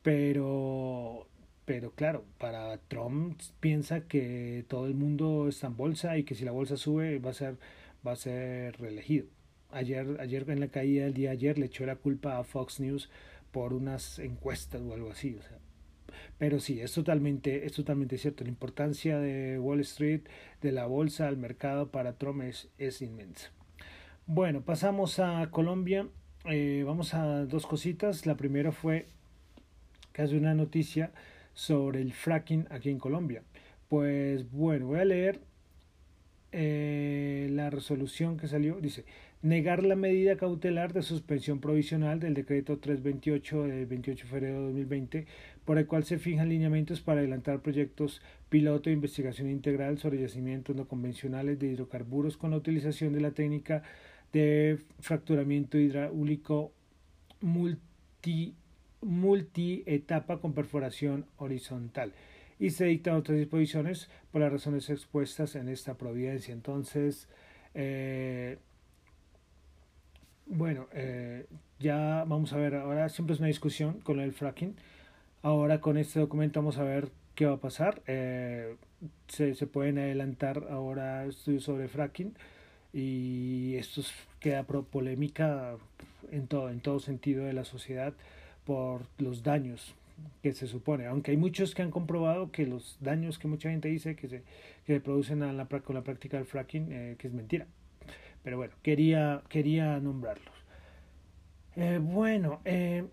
Pero 0.02 1.26
pero 1.66 1.90
claro, 1.90 2.24
para 2.38 2.78
Trump 2.78 3.40
piensa 3.60 4.02
que 4.02 4.64
todo 4.68 4.86
el 4.86 4.94
mundo 4.94 5.48
está 5.48 5.66
en 5.66 5.76
bolsa 5.76 6.16
y 6.16 6.22
que 6.22 6.36
si 6.36 6.44
la 6.44 6.52
bolsa 6.52 6.76
sube 6.76 7.18
va 7.18 7.30
a 7.30 7.34
ser, 7.34 7.56
va 8.06 8.12
a 8.12 8.16
ser 8.16 8.78
reelegido. 8.80 9.26
Ayer, 9.72 10.16
ayer 10.20 10.48
en 10.48 10.60
la 10.60 10.68
caída 10.68 11.04
del 11.04 11.14
día 11.14 11.32
ayer 11.32 11.58
le 11.58 11.66
echó 11.66 11.84
la 11.84 11.96
culpa 11.96 12.38
a 12.38 12.44
Fox 12.44 12.78
News 12.78 13.10
por 13.50 13.72
unas 13.74 14.20
encuestas 14.20 14.80
o 14.80 14.94
algo 14.94 15.10
así. 15.10 15.34
O 15.34 15.42
sea, 15.42 15.58
pero 16.38 16.60
sí, 16.60 16.80
es 16.80 16.92
totalmente, 16.92 17.66
es 17.66 17.72
totalmente 17.72 18.18
cierto. 18.18 18.44
La 18.44 18.50
importancia 18.50 19.18
de 19.18 19.58
Wall 19.58 19.80
Street, 19.80 20.22
de 20.60 20.72
la 20.72 20.86
bolsa, 20.86 21.28
al 21.28 21.36
mercado 21.36 21.90
para 21.90 22.14
Trump 22.14 22.42
es, 22.42 22.68
es 22.78 23.00
inmensa. 23.02 23.50
Bueno, 24.26 24.62
pasamos 24.62 25.18
a 25.18 25.50
Colombia. 25.50 26.08
Eh, 26.44 26.82
vamos 26.86 27.14
a 27.14 27.44
dos 27.46 27.66
cositas. 27.66 28.26
La 28.26 28.36
primera 28.36 28.72
fue 28.72 29.06
casi 30.12 30.36
una 30.36 30.54
noticia 30.54 31.12
sobre 31.54 32.02
el 32.02 32.12
fracking 32.12 32.66
aquí 32.70 32.90
en 32.90 32.98
Colombia. 32.98 33.42
Pues 33.88 34.50
bueno, 34.50 34.86
voy 34.86 35.00
a 35.00 35.04
leer 35.04 35.40
eh, 36.52 37.48
la 37.50 37.70
resolución 37.70 38.36
que 38.36 38.48
salió. 38.48 38.80
Dice, 38.80 39.04
negar 39.42 39.84
la 39.84 39.94
medida 39.94 40.36
cautelar 40.36 40.92
de 40.92 41.02
suspensión 41.02 41.60
provisional 41.60 42.18
del 42.18 42.34
decreto 42.34 42.78
328 42.78 43.62
del 43.64 43.86
28 43.86 44.24
de 44.24 44.30
febrero 44.30 44.58
de 44.58 44.66
2020, 44.66 45.26
por 45.66 45.78
el 45.78 45.86
cual 45.86 46.04
se 46.04 46.18
fijan 46.18 46.48
lineamientos 46.48 47.02
para 47.02 47.20
adelantar 47.20 47.60
proyectos 47.60 48.22
piloto 48.48 48.88
de 48.88 48.94
investigación 48.94 49.50
integral 49.50 49.98
sobre 49.98 50.20
yacimientos 50.20 50.74
no 50.74 50.86
convencionales 50.86 51.58
de 51.58 51.66
hidrocarburos 51.66 52.38
con 52.38 52.52
la 52.52 52.56
utilización 52.56 53.12
de 53.12 53.20
la 53.20 53.32
técnica 53.32 53.82
de 54.32 54.78
fracturamiento 55.00 55.76
hidráulico 55.76 56.72
multi 57.40 58.54
multietapa 59.02 60.40
con 60.40 60.54
perforación 60.54 61.26
horizontal 61.36 62.12
y 62.58 62.70
se 62.70 62.86
dictan 62.86 63.16
otras 63.16 63.36
disposiciones 63.36 64.08
por 64.32 64.40
las 64.40 64.52
razones 64.52 64.88
expuestas 64.88 65.54
en 65.56 65.68
esta 65.68 65.94
providencia. 65.94 66.54
Entonces, 66.54 67.28
eh, 67.74 68.58
bueno, 70.46 70.88
eh, 70.92 71.46
ya 71.78 72.24
vamos 72.26 72.52
a 72.52 72.56
ver, 72.56 72.76
ahora 72.76 73.08
siempre 73.08 73.34
es 73.34 73.40
una 73.40 73.48
discusión 73.48 74.00
con 74.00 74.20
el 74.20 74.32
fracking. 74.32 74.76
Ahora 75.42 75.80
con 75.80 75.96
este 75.96 76.20
documento 76.20 76.60
vamos 76.60 76.78
a 76.78 76.84
ver 76.84 77.10
qué 77.34 77.46
va 77.46 77.54
a 77.54 77.60
pasar. 77.60 78.02
Eh, 78.06 78.76
se, 79.28 79.54
se, 79.54 79.66
pueden 79.66 79.98
adelantar 79.98 80.66
ahora 80.70 81.24
estudios 81.26 81.64
sobre 81.64 81.88
fracking 81.88 82.34
y 82.92 83.74
esto 83.76 84.02
queda 84.40 84.64
polémica 84.64 85.76
en 86.30 86.46
todo, 86.46 86.70
en 86.70 86.80
todo 86.80 86.98
sentido 86.98 87.44
de 87.44 87.52
la 87.52 87.64
sociedad 87.64 88.14
por 88.64 89.02
los 89.18 89.42
daños 89.42 89.94
que 90.42 90.52
se 90.52 90.66
supone, 90.66 91.06
aunque 91.06 91.32
hay 91.32 91.36
muchos 91.36 91.74
que 91.74 91.82
han 91.82 91.90
comprobado 91.90 92.50
que 92.50 92.66
los 92.66 92.96
daños 93.00 93.38
que 93.38 93.48
mucha 93.48 93.70
gente 93.70 93.88
dice 93.88 94.16
que 94.16 94.28
se, 94.28 94.42
que 94.86 95.00
producen 95.00 95.42
a 95.42 95.52
la, 95.52 95.66
con 95.66 95.94
la 95.94 96.02
práctica 96.02 96.38
del 96.38 96.46
fracking, 96.46 96.88
eh, 96.90 97.16
que 97.18 97.28
es 97.28 97.34
mentira. 97.34 97.66
Pero 98.42 98.56
bueno, 98.56 98.74
quería, 98.82 99.42
quería 99.48 99.98
nombrarlos. 100.00 100.54
Eh, 101.76 101.98
bueno, 102.00 102.60
eh, 102.64 103.04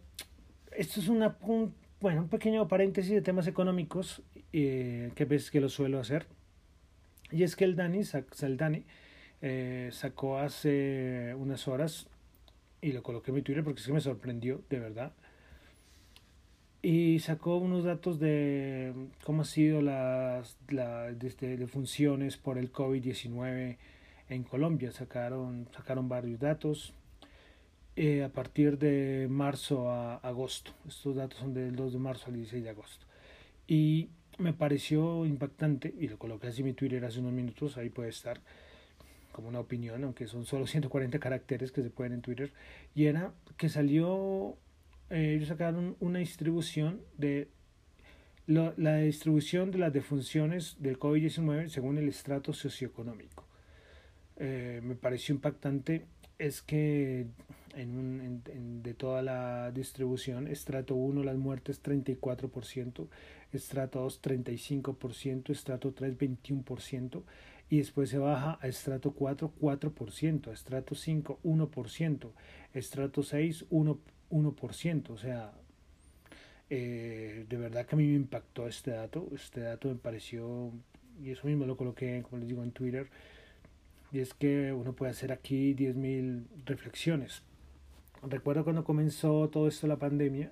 esto 0.71 0.99
es 0.99 1.07
una, 1.09 1.35
bueno, 2.03 2.23
un 2.23 2.27
pequeño 2.27 2.67
paréntesis 2.67 3.13
de 3.13 3.21
temas 3.21 3.47
económicos 3.47 4.21
eh, 4.51 5.13
que 5.15 5.23
ves 5.23 5.49
que 5.49 5.61
lo 5.61 5.69
suelo 5.69 6.01
hacer. 6.01 6.27
Y 7.31 7.43
es 7.43 7.55
que 7.55 7.63
el 7.63 7.77
Dani, 7.77 8.01
el 8.41 8.57
Dani 8.57 8.83
eh, 9.41 9.87
sacó 9.93 10.37
hace 10.37 11.33
unas 11.37 11.65
horas 11.69 12.09
y 12.81 12.91
lo 12.91 13.03
coloqué 13.03 13.31
en 13.31 13.35
mi 13.35 13.41
Twitter 13.41 13.63
porque 13.63 13.79
es 13.79 13.87
que 13.87 13.93
me 13.93 14.01
sorprendió, 14.01 14.61
de 14.69 14.79
verdad. 14.81 15.13
Y 16.81 17.19
sacó 17.19 17.55
unos 17.55 17.85
datos 17.85 18.19
de 18.19 18.91
cómo 19.23 19.43
ha 19.43 19.45
sido 19.45 19.81
las 19.81 20.57
la, 20.67 21.05
de, 21.13 21.67
funciones 21.67 22.35
por 22.35 22.57
el 22.57 22.69
COVID-19 22.73 23.77
en 24.27 24.43
Colombia. 24.43 24.91
Sacaron, 24.91 25.69
sacaron 25.73 26.09
varios 26.09 26.41
datos 26.41 26.93
eh, 27.95 28.23
a 28.23 28.29
partir 28.29 28.77
de 28.77 29.27
marzo 29.29 29.89
a 29.89 30.15
agosto. 30.17 30.71
Estos 30.87 31.15
datos 31.15 31.39
son 31.39 31.53
del 31.53 31.75
2 31.75 31.93
de 31.93 31.99
marzo 31.99 32.25
al 32.27 32.35
16 32.35 32.63
de 32.63 32.69
agosto. 32.69 33.05
Y 33.67 34.09
me 34.37 34.53
pareció 34.53 35.25
impactante, 35.25 35.93
y 35.99 36.07
lo 36.07 36.17
coloqué 36.17 36.47
así 36.47 36.61
en 36.61 36.67
mi 36.67 36.73
Twitter 36.73 37.03
hace 37.05 37.19
unos 37.19 37.33
minutos, 37.33 37.77
ahí 37.77 37.89
puede 37.89 38.09
estar 38.09 38.41
como 39.31 39.49
una 39.49 39.59
opinión, 39.59 40.03
aunque 40.03 40.27
son 40.27 40.45
solo 40.45 40.65
140 40.67 41.19
caracteres 41.19 41.71
que 41.71 41.83
se 41.83 41.89
pueden 41.89 42.13
en 42.13 42.21
Twitter, 42.21 42.51
y 42.95 43.05
era 43.05 43.33
que 43.57 43.69
salió, 43.69 44.57
eh, 45.09 45.35
ellos 45.35 45.49
sacaron 45.49 45.95
una 45.99 46.19
distribución 46.19 47.01
de 47.17 47.49
la 48.45 48.97
distribución 48.97 49.71
de 49.71 49.77
las 49.77 49.93
defunciones 49.93 50.75
del 50.79 50.99
COVID-19 50.99 51.69
según 51.69 51.97
el 51.97 52.09
estrato 52.09 52.51
socioeconómico. 52.51 53.47
Eh, 54.35 54.81
me 54.83 54.95
pareció 54.95 55.33
impactante 55.33 56.05
es 56.39 56.61
que 56.61 57.27
en, 57.75 58.41
en, 58.45 58.83
de 58.83 58.93
toda 58.93 59.21
la 59.21 59.71
distribución, 59.71 60.47
estrato 60.47 60.95
1 60.95 61.23
las 61.23 61.37
muertes 61.37 61.81
34%, 61.83 63.07
estrato 63.51 64.01
2 64.01 64.21
35%, 64.21 65.49
estrato 65.49 65.93
3 65.93 66.17
21% 66.17 67.21
y 67.69 67.77
después 67.77 68.09
se 68.09 68.17
baja 68.17 68.59
a 68.61 68.67
estrato 68.67 69.11
4 69.11 69.53
4%, 69.59 70.47
a 70.47 70.53
estrato 70.53 70.95
5 70.95 71.39
1%, 71.43 72.31
estrato 72.73 73.23
6 73.23 73.65
1%, 73.69 73.97
1% 74.31 75.09
o 75.09 75.17
sea, 75.17 75.53
eh, 76.69 77.45
de 77.47 77.57
verdad 77.57 77.85
que 77.85 77.95
a 77.95 77.97
mí 77.97 78.07
me 78.07 78.15
impactó 78.15 78.67
este 78.67 78.91
dato, 78.91 79.29
este 79.33 79.61
dato 79.61 79.89
me 79.89 79.95
pareció, 79.95 80.71
y 81.21 81.29
eso 81.29 81.47
mismo 81.47 81.65
lo 81.65 81.77
coloqué, 81.77 82.23
como 82.23 82.39
les 82.39 82.47
digo, 82.47 82.63
en 82.63 82.71
Twitter, 82.71 83.09
y 84.11 84.19
es 84.19 84.33
que 84.33 84.73
uno 84.73 84.93
puede 84.93 85.11
hacer 85.11 85.31
aquí 85.31 85.75
10.000 85.75 86.45
reflexiones. 86.65 87.43
Recuerdo 88.27 88.63
cuando 88.63 88.83
comenzó 88.83 89.49
todo 89.49 89.67
esto 89.67 89.87
la 89.87 89.97
pandemia, 89.97 90.51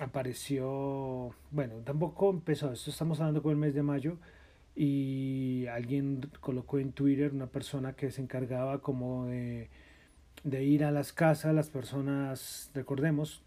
apareció, 0.00 1.34
bueno, 1.50 1.74
tampoco 1.84 2.30
empezó, 2.30 2.72
esto 2.72 2.90
estamos 2.90 3.20
hablando 3.20 3.42
con 3.42 3.52
el 3.52 3.58
mes 3.58 3.74
de 3.74 3.82
mayo, 3.82 4.18
y 4.76 5.66
alguien 5.66 6.30
colocó 6.40 6.78
en 6.78 6.92
Twitter 6.92 7.32
una 7.32 7.46
persona 7.46 7.94
que 7.94 8.10
se 8.10 8.22
encargaba 8.22 8.80
como 8.80 9.26
de, 9.26 9.70
de 10.42 10.64
ir 10.64 10.84
a 10.84 10.90
las 10.90 11.12
casas, 11.12 11.54
las 11.54 11.70
personas, 11.70 12.70
recordemos, 12.74 13.42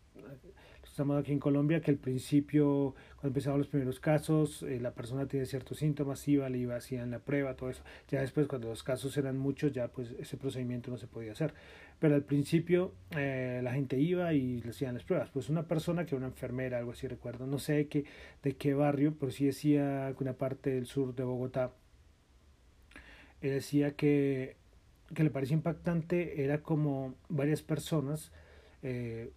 estamos 0.98 1.20
aquí 1.20 1.32
en 1.32 1.38
Colombia, 1.38 1.80
que 1.80 1.92
al 1.92 1.98
principio, 1.98 2.96
cuando 3.18 3.28
empezaban 3.28 3.60
los 3.60 3.68
primeros 3.68 4.00
casos, 4.00 4.64
eh, 4.64 4.80
la 4.80 4.96
persona 4.96 5.28
tiene 5.28 5.46
ciertos 5.46 5.78
síntomas, 5.78 6.28
iba, 6.28 6.50
le 6.50 6.58
iba, 6.58 6.76
hacían 6.76 7.12
la 7.12 7.20
prueba, 7.20 7.54
todo 7.56 7.70
eso. 7.70 7.84
Ya 8.10 8.22
después, 8.22 8.48
cuando 8.48 8.70
los 8.70 8.82
casos 8.82 9.16
eran 9.16 9.38
muchos, 9.38 9.72
ya 9.72 9.90
pues 9.90 10.16
ese 10.18 10.38
procedimiento 10.38 10.90
no 10.90 10.98
se 10.98 11.06
podía 11.06 11.34
hacer. 11.34 11.54
Pero 12.00 12.16
al 12.16 12.24
principio 12.24 12.96
eh, 13.12 13.62
la 13.64 13.74
gente 13.74 14.00
iba 14.00 14.34
y 14.34 14.60
le 14.62 14.72
hacían 14.72 14.96
las 14.96 15.04
pruebas. 15.04 15.30
Pues 15.30 15.50
una 15.50 15.68
persona 15.68 16.04
que 16.04 16.16
era 16.16 16.18
una 16.18 16.30
enfermera, 16.30 16.80
algo 16.80 16.94
así 16.94 17.06
recuerdo, 17.08 17.46
no 17.46 17.60
sé 17.60 17.74
de 17.74 17.88
qué, 17.88 18.06
de 18.42 18.56
qué 18.56 18.74
barrio, 18.74 19.14
pero 19.20 19.32
sí 19.32 19.46
decía 19.46 20.12
que 20.18 20.24
una 20.24 20.34
parte 20.34 20.72
del 20.72 20.88
sur 20.88 21.14
de 21.14 21.24
Bogotá, 21.24 21.74
él 23.42 23.52
decía 23.52 23.92
que, 23.92 24.56
que 25.14 25.24
le 25.24 25.30
parecía 25.30 25.58
impactante, 25.58 26.44
era 26.44 26.64
como 26.64 27.14
varias 27.30 27.62
personas, 27.62 28.32
eh, 28.82 29.32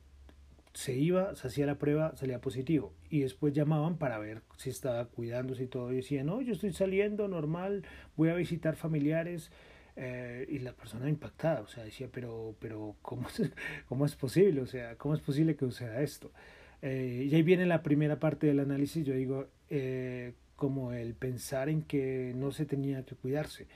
se 0.80 0.94
iba, 0.96 1.34
se 1.34 1.46
hacía 1.46 1.66
la 1.66 1.76
prueba, 1.76 2.16
salía 2.16 2.40
positivo. 2.40 2.94
Y 3.10 3.20
después 3.20 3.52
llamaban 3.52 3.98
para 3.98 4.18
ver 4.18 4.40
si 4.56 4.70
estaba 4.70 5.04
cuidándose 5.04 5.64
y 5.64 5.66
todo. 5.66 5.92
Y 5.92 5.96
decían, 5.96 6.24
no, 6.24 6.40
yo 6.40 6.54
estoy 6.54 6.72
saliendo 6.72 7.28
normal, 7.28 7.84
voy 8.16 8.30
a 8.30 8.34
visitar 8.34 8.76
familiares. 8.76 9.50
Eh, 9.96 10.46
y 10.48 10.60
la 10.60 10.72
persona 10.72 11.10
impactada, 11.10 11.60
o 11.60 11.66
sea, 11.66 11.84
decía, 11.84 12.08
pero, 12.10 12.54
pero 12.60 12.96
¿cómo, 13.02 13.28
es, 13.28 13.42
¿cómo 13.88 14.06
es 14.06 14.16
posible? 14.16 14.62
O 14.62 14.66
sea, 14.66 14.96
¿cómo 14.96 15.14
es 15.14 15.20
posible 15.20 15.54
que 15.54 15.66
suceda 15.66 16.00
esto? 16.00 16.32
Eh, 16.80 17.26
y 17.30 17.34
ahí 17.34 17.42
viene 17.42 17.66
la 17.66 17.82
primera 17.82 18.18
parte 18.18 18.46
del 18.46 18.60
análisis, 18.60 19.04
yo 19.04 19.12
digo, 19.12 19.48
eh, 19.68 20.32
como 20.56 20.94
el 20.94 21.12
pensar 21.12 21.68
en 21.68 21.82
que 21.82 22.32
no 22.34 22.52
se 22.52 22.64
tenía 22.64 23.04
que 23.04 23.16
cuidarse, 23.16 23.66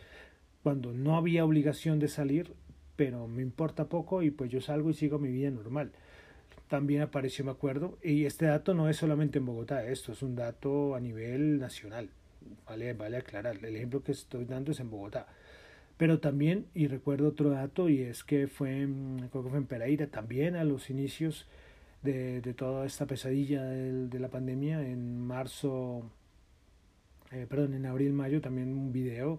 cuando 0.62 0.94
no 0.94 1.18
había 1.18 1.44
obligación 1.44 1.99
de 1.99 2.08
salir, 2.08 2.54
pero 2.96 3.28
me 3.28 3.42
importa 3.42 3.90
poco 3.90 4.23
y 4.23 4.30
pues 4.30 4.50
yo 4.50 4.62
salgo 4.62 4.88
y 4.88 4.94
sigo 4.94 5.18
mi 5.18 5.30
vida 5.30 5.50
normal 5.50 5.92
también 6.68 7.02
apareció, 7.02 7.44
me 7.44 7.50
acuerdo, 7.50 7.99
y 8.02 8.25
este 8.25 8.47
dato 8.47 8.75
no 8.75 8.88
es 8.88 8.97
solamente 8.97 9.38
en 9.38 9.47
Bogotá, 9.47 9.87
esto 9.87 10.12
es 10.12 10.23
un 10.23 10.35
dato 10.35 10.94
a 10.94 11.00
nivel 11.00 11.59
nacional, 11.59 12.09
vale, 12.66 12.92
vale 12.94 13.18
aclarar, 13.18 13.56
el 13.62 13.76
ejemplo 13.76 14.02
que 14.02 14.12
estoy 14.12 14.44
dando 14.44 14.73
es 14.73 14.80
en 14.80 14.90
Bogotá, 14.90 15.26
pero 15.97 16.18
también, 16.18 16.66
y 16.75 16.87
recuerdo 16.88 17.28
otro 17.28 17.50
dato, 17.50 17.88
y 17.88 18.02
es 18.02 18.25
que 18.25 18.49
fue, 18.49 18.88
creo 19.30 19.44
que 19.44 19.50
fue 19.50 19.59
en 19.59 19.66
Pereira, 19.66 20.06
también 20.09 20.56
a 20.56 20.64
los 20.64 20.90
inicios 20.90 21.47
de, 22.02 22.40
de 22.40 22.54
toda 22.54 22.87
esta 22.87 23.06
pesadilla 23.06 23.64
de, 23.64 24.09
de 24.09 24.18
la 24.18 24.28
pandemia, 24.28 24.87
en 24.87 25.21
marzo, 25.21 26.11
eh, 27.30 27.47
perdón, 27.49 27.75
en 27.75 27.87
abril, 27.87 28.12
mayo, 28.12 28.40
también 28.40 28.68
un 28.76 28.92
video 28.92 29.38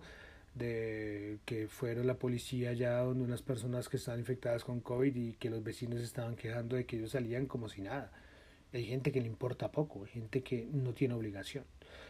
de 0.56 1.40
que 1.46 1.68
fueron 1.68 2.08
la 2.08 2.16
policía 2.16 2.74
ya 2.74 3.00
donde 3.00 3.24
unas 3.24 3.42
personas 3.42 3.90
que 3.90 3.98
estaban 3.98 4.20
infectadas 4.20 4.64
con 4.64 4.80
COVID 4.80 5.16
y 5.16 5.34
que 5.34 5.50
los 5.50 5.64
vecinos 5.64 6.00
estaban 6.00 6.36
quejando 6.36 6.78
de 6.78 6.86
que 6.86 6.98
ellos 6.98 7.12
salían 7.12 7.46
como 7.46 7.70
si 7.70 7.82
nada. 7.82 8.12
Hay 8.74 8.86
gente 8.86 9.12
que 9.12 9.22
le 9.22 9.28
importa 9.28 9.72
poco, 9.72 10.06
hay 10.06 10.12
gente 10.12 10.42
que 10.42 10.68
no 10.72 10.94
tiene 10.94 11.14
obligación. 11.14 11.66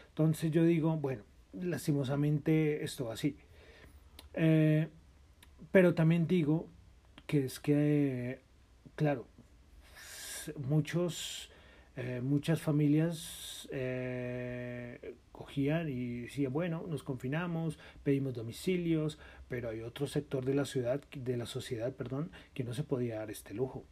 Entonces 0.08 0.50
yo 0.52 0.64
digo, 0.64 0.96
bueno, 0.96 1.22
lastimosamente 1.52 2.82
esto 2.84 3.06
va 3.06 3.14
así. 3.14 3.36
Eh, 4.34 4.88
pero 5.72 5.94
también 5.94 6.26
digo 6.26 6.68
que 7.26 7.46
es 7.46 7.58
que, 7.58 8.40
claro, 8.94 9.26
muchos 10.68 11.50
eh, 11.96 12.20
muchas 12.22 12.60
familias 12.60 13.66
eh, 13.72 15.14
cogían 15.32 15.88
y 15.88 16.22
decían, 16.22 16.52
bueno, 16.52 16.84
nos 16.86 17.02
confinamos, 17.02 17.78
pedimos 18.02 18.34
domicilios, 18.34 19.18
pero 19.48 19.70
hay 19.70 19.80
otro 19.80 20.06
sector 20.06 20.44
de 20.44 20.54
la 20.54 20.66
ciudad, 20.66 21.00
de 21.10 21.36
la 21.38 21.46
sociedad, 21.46 21.94
perdón, 21.94 22.30
que 22.52 22.64
no 22.64 22.74
se 22.74 22.84
podía 22.84 23.16
dar 23.16 23.30
este 23.30 23.54
lujo. 23.54 23.84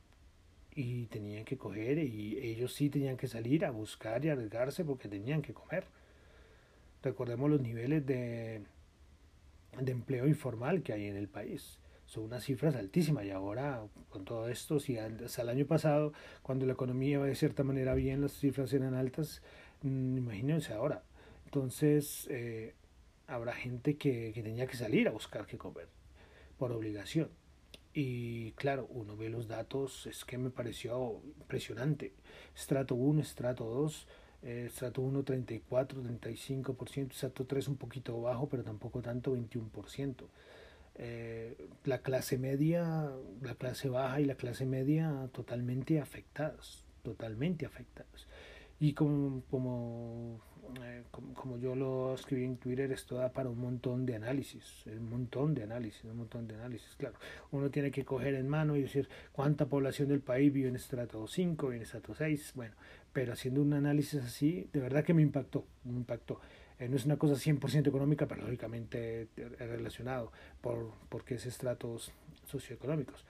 Y 0.75 1.06
tenían 1.06 1.44
que 1.44 1.56
coger 1.56 1.99
y 1.99 2.37
ellos 2.38 2.75
sí 2.75 2.90
tenían 2.90 3.16
que 3.16 3.28
salir 3.28 3.64
a 3.64 3.70
buscar 3.70 4.23
y 4.25 4.28
arriesgarse 4.28 4.84
porque 4.84 5.08
tenían 5.08 5.40
que 5.40 5.54
comer. 5.54 5.84
Recordemos 7.02 7.49
los 7.49 7.61
niveles 7.61 8.04
de, 8.04 8.62
de 9.80 9.92
empleo 9.92 10.26
informal 10.26 10.82
que 10.82 10.92
hay 10.92 11.06
en 11.06 11.16
el 11.16 11.28
país 11.28 11.78
son 12.14 12.25
unas 12.25 12.44
cifras 12.44 12.76
altísimas 12.76 13.25
y 13.25 13.30
ahora 13.30 13.83
con 14.09 14.25
todo 14.25 14.49
esto, 14.49 14.78
si 14.78 14.97
hasta 14.99 15.42
el 15.42 15.49
año 15.49 15.66
pasado, 15.66 16.12
cuando 16.42 16.64
la 16.64 16.75
economía 16.75 17.18
va 17.18 17.26
de 17.26 17.35
cierta 17.35 17.64
manera 17.64 17.94
bien, 17.94 18.21
las 18.21 18.33
cifras 18.33 18.73
eran 18.73 18.94
altas, 18.94 19.42
mm, 19.83 20.16
imagínense 20.18 20.73
ahora. 20.73 21.02
Entonces, 21.47 22.28
eh, 22.30 22.75
habrá 23.26 23.52
gente 23.52 23.97
que, 23.97 24.30
que 24.33 24.42
tenía 24.42 24.66
que 24.66 24.76
salir 24.76 25.09
a 25.09 25.11
buscar 25.11 25.47
qué 25.47 25.59
comer 25.59 25.88
por 26.56 26.71
obligación. 26.71 27.30
Y 27.92 28.52
claro, 28.52 28.87
uno 28.90 29.16
ve 29.16 29.28
los 29.28 29.49
datos, 29.49 30.06
es 30.06 30.25
que 30.25 30.38
me 30.38 30.50
pareció 30.50 31.21
impresionante. 31.40 32.12
Estrato 32.54 32.94
1, 32.94 33.23
estrato 33.23 33.64
2, 33.64 34.06
eh, 34.42 34.64
estrato 34.68 35.02
1 35.02 35.25
34, 35.25 36.00
35%, 36.02 37.12
estrato 37.12 37.44
3 37.44 37.68
un 37.68 37.76
poquito 37.76 38.21
bajo, 38.21 38.49
pero 38.49 38.62
tampoco 38.62 39.02
tanto, 39.02 39.33
21%. 39.35 40.28
Eh, 40.97 41.57
la 41.85 41.99
clase 41.99 42.39
media, 42.39 43.11
la 43.43 43.55
clase 43.57 43.89
baja 43.89 44.21
y 44.21 44.25
la 44.25 44.37
clase 44.37 44.65
media 44.65 45.29
totalmente 45.33 46.01
afectadas, 46.01 46.85
totalmente 47.03 47.67
afectadas. 47.67 48.29
Y 48.79 48.95
como, 48.95 49.43
como, 49.51 50.41
eh, 50.83 51.02
como, 51.11 51.59
yo 51.59 51.75
lo 51.75 52.14
escribí 52.14 52.44
en 52.44 52.56
Twitter, 52.56 52.90
esto 52.92 53.16
da 53.16 53.33
para 53.33 53.49
un 53.49 53.59
montón 53.59 54.06
de 54.06 54.16
análisis, 54.16 54.85
un 54.87 55.09
montón 55.11 55.54
de 55.54 55.62
análisis, 55.62 56.04
un 56.04 56.16
montón 56.16 56.47
de 56.47 56.54
análisis, 56.54 56.94
claro. 56.97 57.16
Uno 57.50 57.71
tiene 57.71 57.90
que 57.90 58.04
coger 58.04 58.35
en 58.35 58.49
mano 58.49 58.76
y 58.76 58.83
decir 58.83 59.09
cuánta 59.33 59.66
población 59.66 60.09
del 60.09 60.21
país 60.21 60.52
vive 60.52 60.68
en 60.68 60.76
estrato 60.76 61.26
5, 61.26 61.73
en 61.73 61.83
estrato 61.83 62.14
6, 62.14 62.52
bueno, 62.54 62.75
pero 63.12 63.33
haciendo 63.33 63.62
un 63.62 63.73
análisis 63.75 64.23
así, 64.23 64.68
de 64.73 64.80
verdad 64.80 65.04
que 65.04 65.14
me 65.14 65.23
impactó, 65.23 65.64
me 65.85 65.97
impactó. 65.97 66.40
Eh, 66.78 66.88
no 66.88 66.97
es 66.97 67.04
una 67.04 67.16
cosa 67.16 67.35
100% 67.35 67.87
económica, 67.87 68.26
pero 68.26 68.42
lógicamente 68.42 69.28
relacionado 69.59 70.33
por, 70.61 70.92
porque 71.09 71.37
es 71.37 71.47
estratos 71.47 72.12
socioeconómicos. 72.47 73.25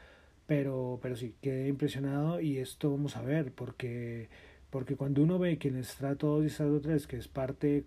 pero, 0.47 0.99
pero 1.03 1.17
sí, 1.17 1.35
quedé 1.41 1.69
impresionado 1.69 2.41
y 2.41 2.59
esto 2.59 2.91
vamos 2.91 3.17
a 3.17 3.23
ver, 3.23 3.53
porque, 3.53 4.29
porque 4.75 4.97
cuando 4.97 5.23
uno 5.23 5.39
ve 5.39 5.57
que 5.57 5.69
el 5.69 5.77
estrato 5.77 6.27
2 6.27 6.43
y 6.43 6.47
estrato 6.49 6.81
3, 6.81 7.07
que 7.07 7.17
es 7.17 7.29
parte 7.29 7.85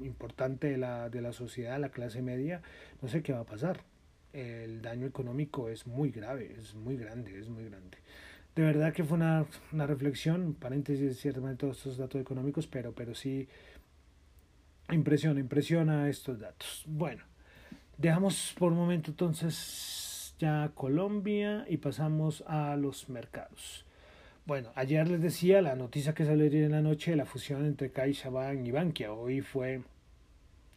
importante 0.00 0.68
de 0.68 0.78
la, 0.78 1.10
de 1.10 1.20
la 1.20 1.34
sociedad, 1.34 1.78
la 1.78 1.90
clase 1.90 2.22
media, 2.22 2.62
no 3.02 3.08
sé 3.08 3.22
qué 3.22 3.34
va 3.34 3.40
a 3.40 3.44
pasar. 3.44 3.82
El 4.32 4.80
daño 4.80 5.06
económico 5.06 5.68
es 5.68 5.86
muy 5.86 6.10
grave, 6.10 6.56
es 6.58 6.74
muy 6.74 6.96
grande, 6.96 7.38
es 7.38 7.50
muy 7.50 7.66
grande. 7.66 7.98
De 8.56 8.62
verdad 8.62 8.94
que 8.94 9.04
fue 9.04 9.18
una, 9.18 9.44
una 9.70 9.86
reflexión, 9.86 10.54
paréntesis, 10.54 11.20
ciertamente 11.20 11.60
todos 11.60 11.76
estos 11.76 11.98
datos 11.98 12.18
económicos, 12.22 12.66
pero, 12.68 12.94
pero 12.94 13.14
sí 13.14 13.46
impresiona, 14.90 15.40
impresiona 15.40 16.08
estos 16.08 16.40
datos. 16.40 16.84
Bueno, 16.86 17.22
dejamos 17.98 18.54
por 18.58 18.72
un 18.72 18.78
momento 18.78 19.10
entonces 19.10 20.34
ya 20.38 20.72
Colombia 20.74 21.66
y 21.68 21.76
pasamos 21.76 22.42
a 22.46 22.76
los 22.76 23.10
mercados. 23.10 23.84
Bueno, 24.46 24.72
ayer 24.74 25.08
les 25.08 25.22
decía 25.22 25.62
la 25.62 25.74
noticia 25.74 26.12
que 26.12 26.26
salió 26.26 26.44
ayer 26.44 26.64
en 26.64 26.72
la 26.72 26.82
noche 26.82 27.12
de 27.12 27.16
la 27.16 27.24
fusión 27.24 27.64
entre 27.64 27.90
CaixaBank 27.90 28.66
y 28.66 28.72
Bankia. 28.72 29.10
Hoy 29.10 29.40
fue 29.40 29.80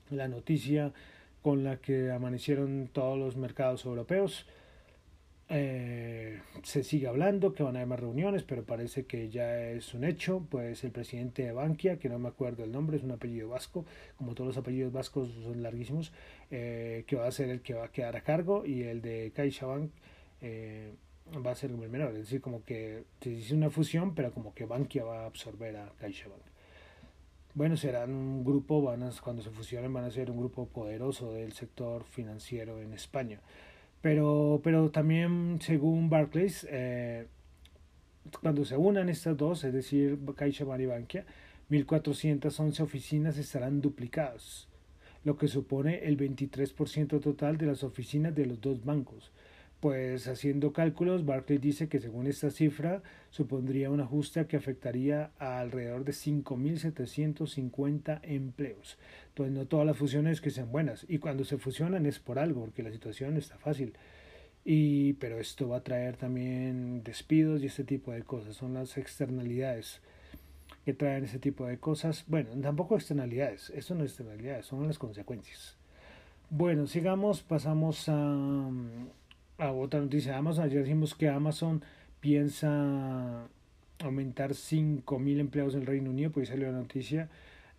la 0.10 0.30
noticia 0.30 0.94
con 1.42 1.66
la 1.66 1.76
que 1.76 2.12
amanecieron 2.12 2.90
todos 2.94 3.20
los 3.20 3.36
mercados 3.36 3.84
europeos. 3.84 4.48
Eh, 5.50 6.40
se 6.64 6.82
sigue 6.86 7.08
hablando 7.10 7.54
que 7.54 7.64
van 7.64 7.76
a 7.76 7.80
haber 7.80 7.90
más 7.90 8.00
reuniones, 8.00 8.44
pero 8.44 8.64
parece 8.64 9.06
que 9.06 9.28
ya 9.28 9.60
es 9.72 9.94
un 9.94 10.06
hecho. 10.06 10.48
Pues 10.50 10.86
el 10.86 10.92
presidente 10.92 11.44
de 11.44 11.52
Bankia, 11.52 12.00
que 12.00 12.08
no 12.08 12.20
me 12.20 12.30
acuerdo 12.30 12.64
el 12.64 12.72
nombre, 12.72 12.96
es 12.96 13.04
un 13.04 13.12
apellido 13.12 13.50
vasco, 13.50 13.86
como 14.16 14.34
todos 14.34 14.48
los 14.48 14.58
apellidos 14.58 14.94
vascos 14.94 15.30
son 15.44 15.62
larguísimos, 15.62 16.14
eh, 16.52 17.04
que 17.06 17.18
va 17.18 17.28
a 17.28 17.32
ser 17.32 17.50
el 17.50 17.60
que 17.60 17.74
va 17.74 17.88
a 17.88 17.92
quedar 17.92 18.16
a 18.16 18.22
cargo, 18.22 18.66
y 18.66 18.84
el 18.84 19.02
de 19.02 19.34
CaixaBank 19.36 19.92
eh, 20.40 20.94
va 21.46 21.52
a 21.52 21.56
ser 21.56 21.72
el 21.72 21.78
menor. 21.78 22.12
Es 22.12 22.20
decir, 22.20 22.42
como 22.42 22.64
que 22.64 23.04
se 23.22 23.30
dice 23.30 23.56
una 23.56 23.70
fusión, 23.70 24.16
pero 24.16 24.32
como 24.32 24.54
que 24.54 24.66
Bankia 24.66 25.04
va 25.04 25.24
a 25.24 25.26
absorber 25.26 25.76
a 25.78 25.92
CaixaBank. 26.00 26.42
Bueno, 27.54 27.76
serán 27.76 28.12
un 28.12 28.44
grupo, 28.44 28.82
van 28.82 29.04
a, 29.04 29.12
cuando 29.24 29.42
se 29.42 29.50
fusionen 29.50 29.92
van 29.92 30.04
a 30.04 30.12
ser 30.12 30.30
un 30.30 30.38
grupo 30.38 30.68
poderoso 30.68 31.34
del 31.34 31.54
sector 31.54 32.04
financiero 32.04 32.80
en 32.82 32.94
España. 32.94 33.42
Pero, 34.02 34.62
pero 34.64 34.92
también, 34.92 35.60
según 35.62 36.10
Barclays, 36.10 36.68
eh, 36.70 37.28
cuando 38.42 38.64
se 38.64 38.78
unan 38.78 39.10
estas 39.10 39.36
dos, 39.38 39.64
es 39.64 39.74
decir, 39.74 40.20
CaixaBank 40.36 40.82
y 40.82 40.86
Bankia, 40.86 41.26
1.411 41.70 42.80
oficinas 42.82 43.38
estarán 43.38 43.82
duplicadas, 43.82 44.68
lo 45.24 45.36
que 45.38 45.48
supone 45.48 46.06
el 46.06 46.18
23% 46.18 47.20
total 47.20 47.58
de 47.58 47.66
las 47.66 47.84
oficinas 47.84 48.34
de 48.36 48.46
los 48.46 48.62
dos 48.62 48.86
bancos. 48.86 49.32
Pues 49.80 50.28
haciendo 50.28 50.74
cálculos, 50.74 51.24
Barclays 51.24 51.62
dice 51.62 51.88
que 51.88 52.00
según 52.00 52.26
esta 52.26 52.50
cifra 52.50 53.04
supondría 53.30 53.92
un 53.92 54.02
ajuste 54.02 54.48
que 54.48 54.58
afectaría 54.58 55.30
a 55.38 55.60
alrededor 55.60 56.04
de 56.04 56.14
5.750 56.14 58.22
empleos. 58.24 58.98
Entonces 59.30 59.56
no 59.56 59.68
todas 59.68 59.86
las 59.86 59.96
fusiones 59.96 60.42
que 60.42 60.50
sean 60.50 60.72
buenas 60.72 61.06
y 61.08 61.20
cuando 61.20 61.46
se 61.46 61.60
fusionan 61.60 62.08
es 62.08 62.18
por 62.18 62.40
algo, 62.40 62.62
porque 62.62 62.82
la 62.82 62.92
situación 62.92 63.38
está 63.38 63.60
fácil. 63.60 63.94
Y, 64.66 65.14
pero 65.14 65.40
esto 65.40 65.70
va 65.70 65.78
a 65.78 65.84
traer 65.84 66.18
también 66.18 67.04
despidos 67.04 67.62
y 67.62 67.68
este 67.68 67.84
tipo 67.84 68.12
de 68.12 68.24
cosas. 68.24 68.56
Son 68.56 68.74
las 68.74 68.98
externalidades 68.98 70.02
que 70.86 70.96
traen 70.96 71.26
ese 71.26 71.38
tipo 71.38 71.68
de 71.68 71.78
cosas. 71.78 72.26
Bueno, 72.28 72.50
tampoco 72.62 72.96
externalidades, 72.96 73.70
esto 73.76 73.94
no 73.94 74.04
es 74.04 74.10
externalidades, 74.12 74.66
son 74.66 74.88
las 74.88 74.98
consecuencias. 74.98 75.78
Bueno, 76.50 76.88
sigamos, 76.88 77.44
pasamos 77.44 78.10
a 78.10 78.68
otra 79.60 80.00
noticia 80.00 80.38
Amazon. 80.38 80.66
Ayer 80.66 80.84
dijimos 80.84 81.16
que 81.16 81.30
Amazon 81.30 81.84
piensa 82.20 83.48
aumentar 84.00 84.52
5.000 84.52 85.40
empleos 85.40 85.74
en 85.74 85.82
el 85.82 85.88
Reino 85.88 86.12
Unido, 86.12 86.32
pues 86.32 86.50
salió 86.50 86.72
la 86.72 86.78
noticia 86.78 87.30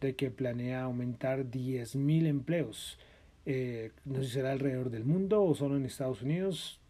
de 0.00 0.14
que 0.14 0.30
planea 0.30 0.82
aumentar 0.82 1.44
10.000 1.44 2.26
empleos. 2.26 2.98
Eh, 3.46 3.92
no 4.04 4.16
sé 4.16 4.24
si 4.24 4.30
será 4.30 4.52
alrededor 4.52 4.90
del 4.90 5.04
mundo 5.04 5.42
o 5.42 5.54
solo 5.54 5.76
en 5.76 5.84
Estados 5.84 6.22
Unidos. 6.22 6.80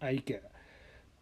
Ahí 0.00 0.20
queda. 0.20 0.50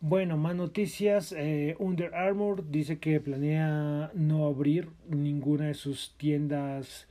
Bueno, 0.01 0.37
más 0.37 0.55
noticias. 0.55 1.33
Eh, 1.37 1.77
Under 1.79 2.15
Armour 2.15 2.71
dice 2.71 2.99
que 2.99 3.21
planea 3.21 4.11
no 4.15 4.47
abrir 4.47 4.89
ninguna 5.09 5.67
de 5.67 5.75
sus 5.75 6.15
tiendas 6.17 7.07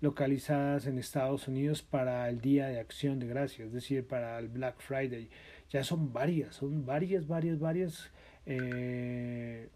localizadas 0.00 0.86
en 0.86 0.98
Estados 0.98 1.48
Unidos 1.48 1.82
para 1.82 2.28
el 2.28 2.40
Día 2.40 2.66
de 2.66 2.80
Acción 2.80 3.18
de 3.18 3.26
Gracias, 3.26 3.68
es 3.68 3.72
decir, 3.72 4.06
para 4.06 4.38
el 4.38 4.48
Black 4.48 4.78
Friday. 4.78 5.28
Ya 5.70 5.82
son 5.84 6.12
varias, 6.12 6.56
son 6.56 6.84
varias, 6.84 7.26
varias, 7.26 7.58
varias 7.58 8.10
eh, 8.44 9.68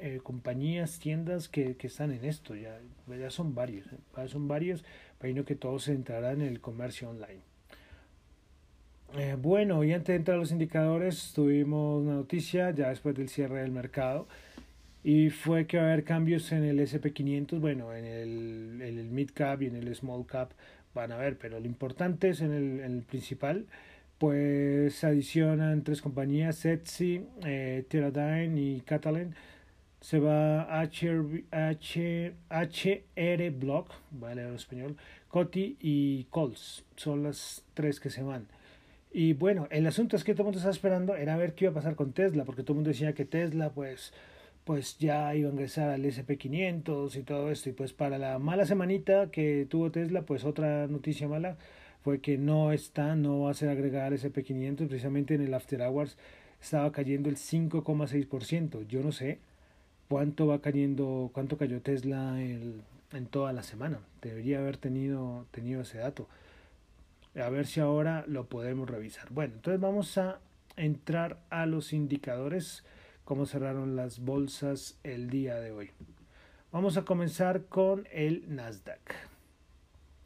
eh, 0.00 0.20
compañías, 0.22 0.98
tiendas 0.98 1.48
que, 1.48 1.76
que, 1.76 1.86
están 1.86 2.12
en 2.12 2.24
esto, 2.24 2.54
ya, 2.54 2.78
ya 3.08 3.30
son 3.30 3.54
varias, 3.54 3.86
¿eh? 3.86 4.28
son 4.28 4.48
varias, 4.48 4.84
imagino 5.20 5.44
que 5.44 5.54
todos 5.56 5.84
se 5.84 5.92
entrarán 5.92 6.42
en 6.42 6.48
el 6.48 6.60
comercio 6.60 7.10
online. 7.10 7.40
bueno, 9.38 9.82
y 9.82 9.92
antes 9.92 10.08
de 10.08 10.16
entrar 10.16 10.36
a 10.36 10.40
los 10.40 10.52
indicadores, 10.52 11.32
tuvimos 11.34 12.02
una 12.02 12.14
noticia 12.14 12.70
ya 12.70 12.90
después 12.90 13.14
del 13.14 13.28
cierre 13.28 13.62
del 13.62 13.72
mercado 13.72 14.28
y 15.04 15.28
fue 15.28 15.66
que 15.66 15.76
va 15.76 15.84
a 15.84 15.86
haber 15.92 16.04
cambios 16.04 16.50
en 16.50 16.64
el 16.64 16.80
SP500, 16.80 17.60
bueno, 17.60 17.94
en 17.94 18.06
el, 18.06 18.80
el 18.82 19.04
mid 19.04 19.30
cap 19.34 19.62
y 19.62 19.66
en 19.66 19.76
el 19.76 19.94
small 19.94 20.26
cap 20.26 20.52
van 20.94 21.12
a 21.12 21.16
haber, 21.16 21.36
pero 21.38 21.60
lo 21.60 21.66
importante 21.66 22.30
es 22.30 22.40
en 22.40 22.52
el, 22.52 22.80
en 22.80 22.96
el 22.96 23.02
principal, 23.02 23.66
pues 24.18 25.04
adicionan 25.04 25.82
tres 25.82 26.00
compañías, 26.00 26.64
Etsy, 26.64 27.26
eh, 27.44 27.84
Teradyne 27.88 28.58
y 28.60 28.80
Catalan. 28.80 29.34
Se 30.00 30.18
va 30.18 30.82
HR, 30.82 31.44
H, 31.50 32.34
HR 32.50 33.50
Block, 33.50 33.90
vale 34.10 34.42
en 34.42 34.54
español, 34.54 34.96
Coti 35.28 35.76
y 35.80 36.24
Coles, 36.24 36.84
son 36.96 37.22
las 37.22 37.62
tres 37.74 38.00
que 38.00 38.10
se 38.10 38.22
van. 38.22 38.46
Y 39.12 39.32
bueno, 39.32 39.68
el 39.70 39.86
asunto 39.86 40.16
es 40.16 40.24
que 40.24 40.32
todo 40.32 40.42
el 40.42 40.46
mundo 40.46 40.58
estaba 40.58 40.74
esperando 40.74 41.16
era 41.16 41.36
ver 41.36 41.54
qué 41.54 41.66
iba 41.66 41.72
a 41.72 41.74
pasar 41.74 41.94
con 41.94 42.12
Tesla, 42.12 42.44
porque 42.44 42.62
todo 42.62 42.72
el 42.72 42.76
mundo 42.76 42.90
decía 42.90 43.14
que 43.14 43.24
Tesla, 43.24 43.70
pues, 43.70 44.12
pues 44.64 44.98
ya 44.98 45.34
iba 45.34 45.48
a 45.48 45.52
ingresar 45.52 45.90
al 45.90 46.04
SP500 46.04 47.16
y 47.16 47.22
todo 47.22 47.50
esto. 47.50 47.68
Y 47.68 47.72
pues 47.72 47.92
para 47.92 48.18
la 48.18 48.38
mala 48.38 48.64
semanita 48.66 49.30
que 49.30 49.66
tuvo 49.68 49.90
Tesla, 49.90 50.22
pues 50.22 50.44
otra 50.44 50.86
noticia 50.86 51.28
mala 51.28 51.56
fue 52.02 52.20
que 52.20 52.38
no 52.38 52.72
está, 52.72 53.14
no 53.14 53.40
va 53.42 53.50
a 53.50 53.54
ser 53.54 53.68
agregada 53.68 54.06
al 54.06 54.14
SP500. 54.14 54.88
Precisamente 54.88 55.34
en 55.34 55.42
el 55.42 55.54
After 55.54 55.82
Hours 55.82 56.16
estaba 56.60 56.90
cayendo 56.92 57.28
el 57.28 57.36
5,6%. 57.36 58.86
Yo 58.86 59.02
no 59.02 59.12
sé 59.12 59.38
cuánto 60.08 60.46
va 60.46 60.60
cayendo, 60.60 61.30
cuánto 61.34 61.58
cayó 61.58 61.80
Tesla 61.82 62.40
en, 62.40 62.82
en 63.12 63.26
toda 63.26 63.52
la 63.52 63.62
semana. 63.62 64.00
Debería 64.22 64.58
haber 64.58 64.78
tenido, 64.78 65.46
tenido 65.50 65.82
ese 65.82 65.98
dato. 65.98 66.26
A 67.36 67.48
ver 67.50 67.66
si 67.66 67.80
ahora 67.80 68.24
lo 68.28 68.46
podemos 68.46 68.88
revisar. 68.88 69.28
Bueno, 69.30 69.54
entonces 69.56 69.80
vamos 69.80 70.16
a 70.18 70.38
entrar 70.76 71.38
a 71.50 71.66
los 71.66 71.92
indicadores 71.92 72.84
cómo 73.24 73.46
cerraron 73.46 73.96
las 73.96 74.20
bolsas 74.20 74.98
el 75.02 75.30
día 75.30 75.56
de 75.56 75.72
hoy. 75.72 75.90
Vamos 76.72 76.96
a 76.96 77.04
comenzar 77.04 77.64
con 77.66 78.06
el 78.12 78.44
Nasdaq. 78.54 79.14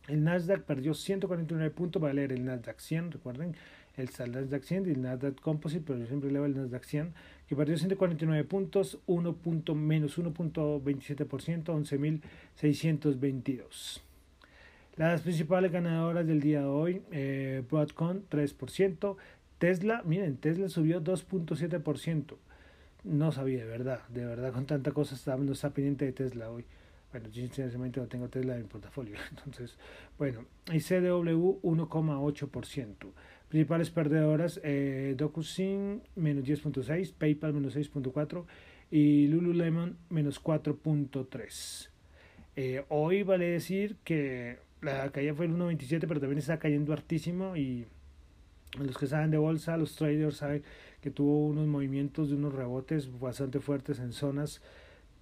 El 0.08 0.24
Nasdaq 0.24 0.62
perdió 0.62 0.94
149 0.94 1.70
puntos 1.70 2.00
para 2.00 2.14
leer 2.14 2.32
el 2.32 2.44
Nasdaq 2.44 2.80
100, 2.80 3.12
recuerden, 3.12 3.54
el 3.96 4.10
Nasdaq 4.32 4.62
100 4.62 4.86
y 4.86 4.90
el 4.90 5.02
Nasdaq 5.02 5.40
Composite, 5.40 5.84
pero 5.86 5.98
yo 5.98 6.06
siempre 6.06 6.30
leo 6.30 6.46
el 6.46 6.56
Nasdaq 6.56 6.84
100, 6.84 7.12
que 7.48 7.56
perdió 7.56 7.76
149 7.76 8.44
puntos, 8.44 8.98
1 9.06 9.32
punto, 9.34 9.74
menos 9.74 10.18
1.27%, 10.18 11.64
11.622. 11.64 14.00
Las 14.96 15.20
principales 15.22 15.70
ganadoras 15.70 16.26
del 16.26 16.40
día 16.40 16.60
de 16.60 16.66
hoy, 16.66 17.02
eh, 17.12 17.62
Broadcom 17.70 18.22
3%, 18.30 19.16
Tesla, 19.58 20.02
miren, 20.04 20.38
Tesla 20.38 20.68
subió 20.68 21.00
2.7%, 21.02 22.36
no 23.04 23.32
sabía, 23.32 23.64
de 23.64 23.66
verdad, 23.66 24.00
de 24.08 24.24
verdad, 24.24 24.52
con 24.52 24.66
tanta 24.66 24.92
cosa 24.92 25.14
estaba, 25.14 25.42
no 25.42 25.52
está 25.52 25.70
pendiente 25.70 26.04
de 26.04 26.12
Tesla 26.12 26.50
hoy. 26.50 26.64
Bueno, 27.10 27.28
yo 27.28 27.42
sinceramente 27.42 28.00
no 28.00 28.06
tengo 28.06 28.28
Tesla 28.28 28.54
en 28.54 28.62
mi 28.62 28.68
portafolio. 28.68 29.16
Entonces, 29.30 29.78
bueno, 30.18 30.44
y 30.72 30.80
CDW 30.80 31.60
1,8%. 31.62 32.94
Principales 33.48 33.90
perdedoras, 33.90 34.60
eh, 34.62 35.14
DocuSign 35.16 36.02
menos 36.16 36.44
10.6, 36.44 37.14
PayPal 37.14 37.54
menos 37.54 37.76
6.4 37.76 38.44
y 38.90 39.26
Lululemon 39.28 39.96
menos 40.10 40.42
4.3. 40.42 41.88
Eh, 42.56 42.84
hoy 42.88 43.22
vale 43.22 43.46
decir 43.46 43.96
que 44.04 44.58
la 44.82 45.10
caída 45.10 45.34
fue 45.34 45.46
el 45.46 45.52
1.27, 45.52 46.06
pero 46.06 46.20
también 46.20 46.38
está 46.38 46.58
cayendo 46.58 46.92
hartísimo 46.92 47.56
y 47.56 47.86
los 48.78 48.98
que 48.98 49.06
saben 49.06 49.30
de 49.30 49.38
bolsa, 49.38 49.76
los 49.76 49.96
traders 49.96 50.36
saben 50.36 50.62
que 51.00 51.10
tuvo 51.10 51.46
unos 51.46 51.66
movimientos 51.66 52.28
de 52.28 52.36
unos 52.36 52.54
rebotes 52.54 53.18
bastante 53.18 53.60
fuertes 53.60 53.98
en 53.98 54.12
zonas 54.12 54.60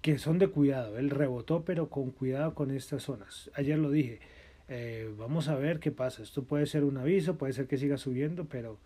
que 0.01 0.17
son 0.17 0.39
de 0.39 0.47
cuidado. 0.47 0.97
Él 0.97 1.09
rebotó, 1.09 1.63
pero 1.63 1.89
con 1.89 2.11
cuidado 2.11 2.53
con 2.53 2.71
estas 2.71 3.03
zonas. 3.03 3.51
Ayer 3.55 3.77
lo 3.77 3.91
dije, 3.91 4.19
eh, 4.67 5.13
vamos 5.17 5.47
a 5.47 5.55
ver 5.55 5.79
qué 5.79 5.91
pasa. 5.91 6.23
Esto 6.23 6.43
puede 6.43 6.65
ser 6.65 6.83
un 6.83 6.97
aviso, 6.97 7.37
puede 7.37 7.53
ser 7.53 7.67
que 7.67 7.77
siga 7.77 7.97
subiendo, 7.97 8.45
pero, 8.45 8.77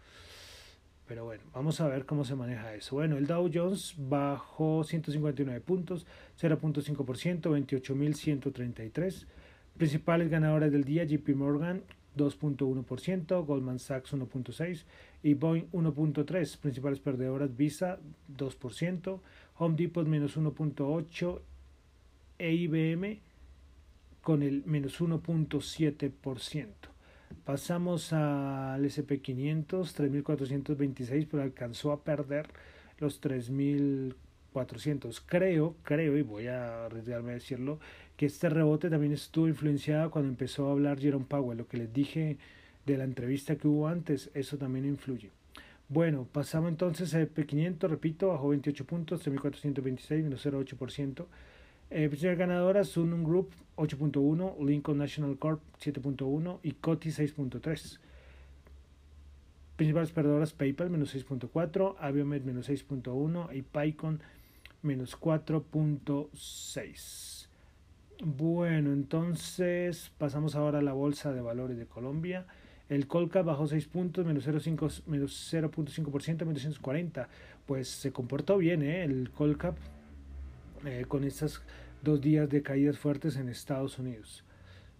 Pero 1.08 1.26
bueno, 1.26 1.44
vamos 1.54 1.82
a 1.82 1.88
ver 1.88 2.06
cómo 2.06 2.24
se 2.24 2.36
maneja 2.36 2.74
eso. 2.74 2.96
Bueno, 2.96 3.18
el 3.18 3.28
Dow 3.28 3.50
Jones 3.54 3.96
bajó 3.98 4.84
159 4.84 5.60
puntos, 5.62 6.06
0.5%, 6.40 7.50
28.133. 7.52 9.26
Principales 9.78 10.30
ganadores 10.30 10.72
del 10.72 10.86
día, 10.86 11.04
JP 11.04 11.30
Morgan 11.36 11.84
2.1%, 12.18 13.46
Goldman 13.46 13.80
Sachs 13.80 14.14
1.6% 14.14 14.84
y 15.24 15.34
Boeing 15.34 15.70
1.3%. 15.72 16.58
Principales 16.58 17.00
perdedoras, 17.00 17.56
Visa 17.56 18.00
2%, 18.36 19.20
Home 19.58 19.76
Depot 19.76 20.08
menos 20.08 20.38
1.8% 20.38 21.42
e 22.38 22.54
IBM 22.54 23.20
con 24.22 24.44
el 24.44 24.64
menos 24.66 25.02
1.7%. 25.02 26.68
Pasamos 27.46 28.12
al 28.14 28.84
SP500, 28.84 29.66
3.426, 29.66 31.28
pero 31.30 31.44
alcanzó 31.44 31.92
a 31.92 32.02
perder 32.04 32.48
los 33.00 33.22
3.400. 33.22 35.22
Creo, 35.26 35.76
creo, 35.84 36.18
y 36.18 36.22
voy 36.22 36.48
a 36.48 36.86
arriesgarme 36.86 37.32
a 37.32 37.36
decirlo, 37.36 37.80
que 38.22 38.28
este 38.28 38.50
rebote 38.50 38.92
también 38.92 39.14
estuvo 39.14 39.48
influenciado 39.48 40.12
cuando 40.12 40.30
empezó 40.30 40.68
a 40.68 40.74
hablar 40.74 41.00
Jerome 41.00 41.26
Powell. 41.28 41.58
Lo 41.58 41.68
que 41.68 41.78
les 41.78 41.92
dije 41.92 42.38
de 42.86 42.96
la 42.96 43.04
entrevista 43.04 43.56
que 43.56 43.68
hubo 43.68 43.88
antes, 43.88 44.30
eso 44.36 44.60
también 44.60 44.86
influye. 44.86 45.32
Bueno, 45.90 46.28
pasamos 46.32 46.70
entonces 46.70 47.16
a 47.16 47.20
SP500, 47.20 47.90
repito, 47.90 48.28
bajó 48.28 48.50
28 48.50 48.86
puntos, 48.86 49.26
3.426, 49.26 50.22
menos 50.22 50.46
0.8%. 50.46 51.26
Eh, 51.90 52.10
principal 52.10 52.36
ganadora, 52.36 52.84
Sunum 52.84 53.24
Group 53.24 53.50
8.1, 53.78 54.68
Lincoln 54.68 55.00
National 55.00 55.40
Corp 55.40 55.60
7.1 55.84 56.60
y 56.62 56.74
Coti 56.74 57.10
6.3. 57.10 57.98
Principales 59.78 60.12
perdedoras, 60.12 60.54
PayPal 60.54 60.92
menos 60.92 61.16
6.4, 61.16 61.96
Aviomed 62.00 62.44
menos 62.44 62.70
6.1 62.70 63.56
y 63.56 63.64
PyCon 63.64 64.22
menos 64.84 65.20
4.6. 65.20 67.41
Bueno, 68.20 68.94
entonces 68.94 70.12
pasamos 70.18 70.56
ahora 70.56 70.80
a 70.80 70.82
la 70.82 70.94
Bolsa 70.94 71.34
de 71.34 71.42
Valores 71.42 71.78
de 71.78 71.86
Colombia. 71.86 72.46
El 72.90 73.08
Colca 73.08 73.42
bajó 73.42 73.68
6 73.68 73.88
puntos, 73.88 74.26
menos 74.26 74.46
0.5%, 74.48 76.46
menos 76.46 76.66
0.40. 76.66 77.28
Pues 77.66 77.88
se 77.88 78.12
comportó 78.12 78.58
bien, 78.58 78.84
¿eh? 78.84 79.04
El 79.04 79.32
Colcap 79.32 79.78
eh, 80.86 81.06
con 81.08 81.24
estos 81.24 81.62
dos 82.04 82.22
días 82.22 82.50
de 82.50 82.62
caídas 82.62 82.98
fuertes 82.98 83.38
en 83.38 83.50
Estados 83.50 83.98
Unidos. 83.98 84.44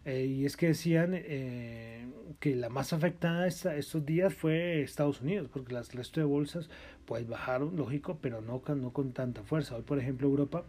Eh, 0.06 0.26
y 0.26 0.46
es 0.46 0.58
que 0.58 0.68
decían 0.68 1.12
eh, 1.14 2.08
que 2.40 2.56
la 2.56 2.70
más 2.70 2.92
afectada 2.92 3.46
esta, 3.46 3.76
estos 3.76 4.04
días 4.06 4.34
fue 4.34 4.82
Estados 4.82 5.22
Unidos, 5.22 5.50
porque 5.52 5.74
las 5.74 5.94
resto 5.94 6.20
de 6.20 6.26
bolsas 6.26 6.70
pues 7.06 7.28
bajaron, 7.28 7.76
lógico, 7.76 8.18
pero 8.22 8.42
no, 8.42 8.64
no 8.76 8.94
con 8.94 9.12
tanta 9.12 9.44
fuerza. 9.44 9.76
Hoy, 9.76 9.84
por 9.84 10.00
ejemplo, 10.00 10.28
Europa, 10.28 10.64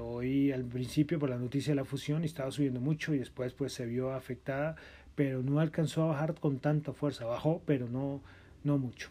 hoy 0.00 0.52
al 0.52 0.64
principio 0.64 1.18
por 1.18 1.30
la 1.30 1.38
noticia 1.38 1.72
de 1.72 1.76
la 1.76 1.84
fusión 1.84 2.24
estaba 2.24 2.50
subiendo 2.50 2.80
mucho 2.80 3.14
y 3.14 3.18
después 3.18 3.54
pues 3.54 3.72
se 3.72 3.86
vio 3.86 4.12
afectada, 4.12 4.76
pero 5.14 5.42
no 5.42 5.60
alcanzó 5.60 6.04
a 6.04 6.08
bajar 6.08 6.34
con 6.34 6.58
tanta 6.58 6.92
fuerza. 6.92 7.24
Bajó, 7.24 7.62
pero 7.64 7.88
no, 7.88 8.20
no 8.64 8.78
mucho. 8.78 9.10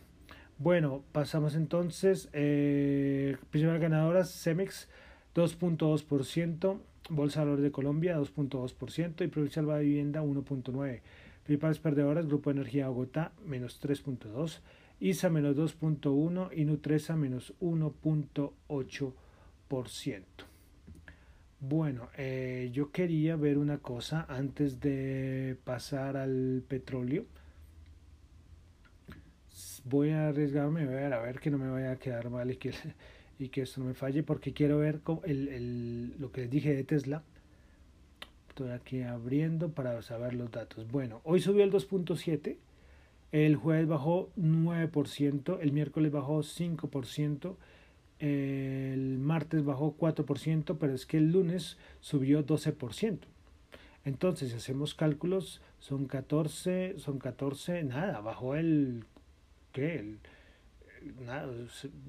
Bueno, 0.60 1.04
pasamos 1.14 1.56
entonces. 1.56 2.30
Eh, 2.34 3.38
principal 3.50 3.80
ganadora, 3.80 4.26
Cemex 4.26 4.90
2.2%, 5.34 6.80
Bolsa 7.10 7.40
de 7.40 7.46
Valores 7.46 7.64
de 7.64 7.72
Colombia 7.72 8.20
2.2% 8.20 9.24
y 9.24 9.28
Provincial 9.28 9.66
de 9.68 9.80
Vivienda 9.80 10.22
1.9%. 10.22 11.02
Principales 11.46 11.80
perdedoras, 11.80 12.28
Grupo 12.28 12.50
de 12.50 12.56
Energía 12.60 12.90
Bogotá 12.90 13.32
menos 13.46 13.82
3.2%, 13.82 14.60
ISA 15.00 15.30
menos 15.30 15.56
2.1% 15.56 16.50
y 16.56 16.66
Nutresa 16.66 17.16
menos 17.16 17.54
1.8%. 17.62 20.49
Bueno, 21.62 22.10
eh, 22.18 22.70
yo 22.74 22.92
quería 22.92 23.36
ver 23.36 23.58
una 23.58 23.80
cosa 23.80 24.26
antes 24.30 24.80
de 24.80 25.58
pasar 25.66 26.16
al 26.18 26.64
petróleo. 26.68 27.26
Voy 29.86 30.12
a 30.12 30.30
arriesgarme 30.30 30.84
a 30.84 30.86
ver, 30.86 31.14
a 31.14 31.22
ver 31.22 31.40
que 31.40 31.52
no 31.52 31.58
me 31.58 31.70
vaya 31.70 31.92
a 31.92 31.96
quedar 31.98 32.30
mal 32.30 32.52
y 32.52 32.58
que 32.58 32.74
y 33.40 33.48
que 33.50 33.62
esto 33.62 33.80
no 33.80 33.88
me 33.88 33.94
falle 33.94 34.22
porque 34.22 34.54
quiero 34.54 34.78
ver 34.80 35.00
el, 35.24 35.48
el, 35.48 36.14
lo 36.20 36.32
que 36.32 36.42
les 36.42 36.50
dije 36.50 36.76
de 36.76 36.84
Tesla. 36.84 37.24
Estoy 38.50 38.72
aquí 38.72 39.02
abriendo 39.02 39.70
para 39.70 40.02
saber 40.02 40.34
los 40.34 40.52
datos. 40.52 40.92
Bueno, 40.92 41.22
hoy 41.24 41.40
subió 41.40 41.64
el 41.64 41.72
2.7, 41.72 42.58
el 43.32 43.56
jueves 43.56 43.88
bajó 43.88 44.30
9%, 44.38 45.60
el 45.62 45.72
miércoles 45.72 46.12
bajó 46.12 46.40
5%, 46.40 47.56
el 48.20 49.18
martes 49.18 49.64
bajó 49.64 49.96
4%, 49.98 50.78
pero 50.80 50.94
es 50.94 51.06
que 51.06 51.18
el 51.18 51.32
lunes 51.32 51.78
subió 52.02 52.46
12%. 52.46 53.20
Entonces, 54.06 54.52
si 54.52 54.56
hacemos 54.56 54.94
cálculos, 54.94 55.62
son 55.80 56.06
14, 56.06 56.96
son 56.98 57.20
14, 57.20 57.84
nada, 57.84 58.22
bajó 58.22 58.56
el, 58.56 59.06
¿qué? 59.72 60.00
El 60.00 60.20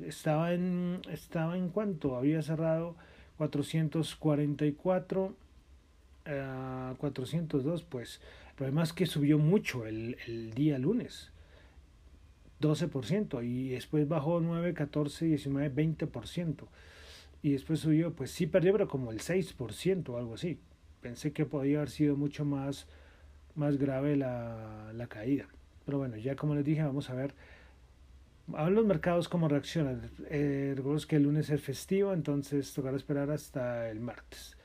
estaba 0.04 0.52
en, 0.52 1.00
estaba 1.10 1.56
en 1.56 1.68
cuanto 1.68 2.16
había 2.16 2.42
cerrado 2.42 2.96
444 3.38 5.34
a 6.26 6.94
402, 6.98 7.82
pues 7.84 8.20
el 8.48 8.54
problema 8.56 8.82
es 8.82 8.92
que 8.92 9.06
subió 9.06 9.38
mucho 9.38 9.86
el 9.86 10.52
día 10.54 10.78
lunes, 10.78 11.30
12%, 12.60 13.44
y 13.44 13.70
después 13.70 14.08
bajó 14.08 14.40
9, 14.40 14.74
14, 14.74 15.26
19, 15.26 15.74
20%, 15.74 16.66
y 17.42 17.52
después 17.52 17.80
subió, 17.80 18.12
pues 18.12 18.30
sí 18.30 18.46
perdió, 18.46 18.72
pero 18.72 18.88
como 18.88 19.10
el 19.12 19.20
6% 19.20 20.08
o 20.10 20.18
algo 20.18 20.34
así. 20.34 20.58
Pensé 21.00 21.32
que 21.32 21.46
podía 21.46 21.78
haber 21.78 21.90
sido 21.90 22.16
mucho 22.16 22.44
más, 22.44 22.86
más 23.54 23.78
grave 23.78 24.16
la, 24.16 24.92
la 24.94 25.06
caída. 25.06 25.46
Pero 25.86 25.98
bueno, 25.98 26.16
ya 26.18 26.36
como 26.36 26.54
les 26.54 26.64
dije, 26.64 26.82
vamos 26.82 27.08
a 27.08 27.14
ver 27.14 27.34
a 28.54 28.70
los 28.70 28.84
mercados 28.84 29.28
cómo 29.28 29.48
reaccionan. 29.48 30.10
Eh, 30.28 30.76
que 31.08 31.16
el 31.16 31.22
lunes 31.24 31.50
es 31.50 31.60
festivo, 31.62 32.12
entonces 32.12 32.72
tocará 32.74 32.96
esperar 32.96 33.30
hasta 33.30 33.88
el 33.90 34.00
martes. 34.00 34.56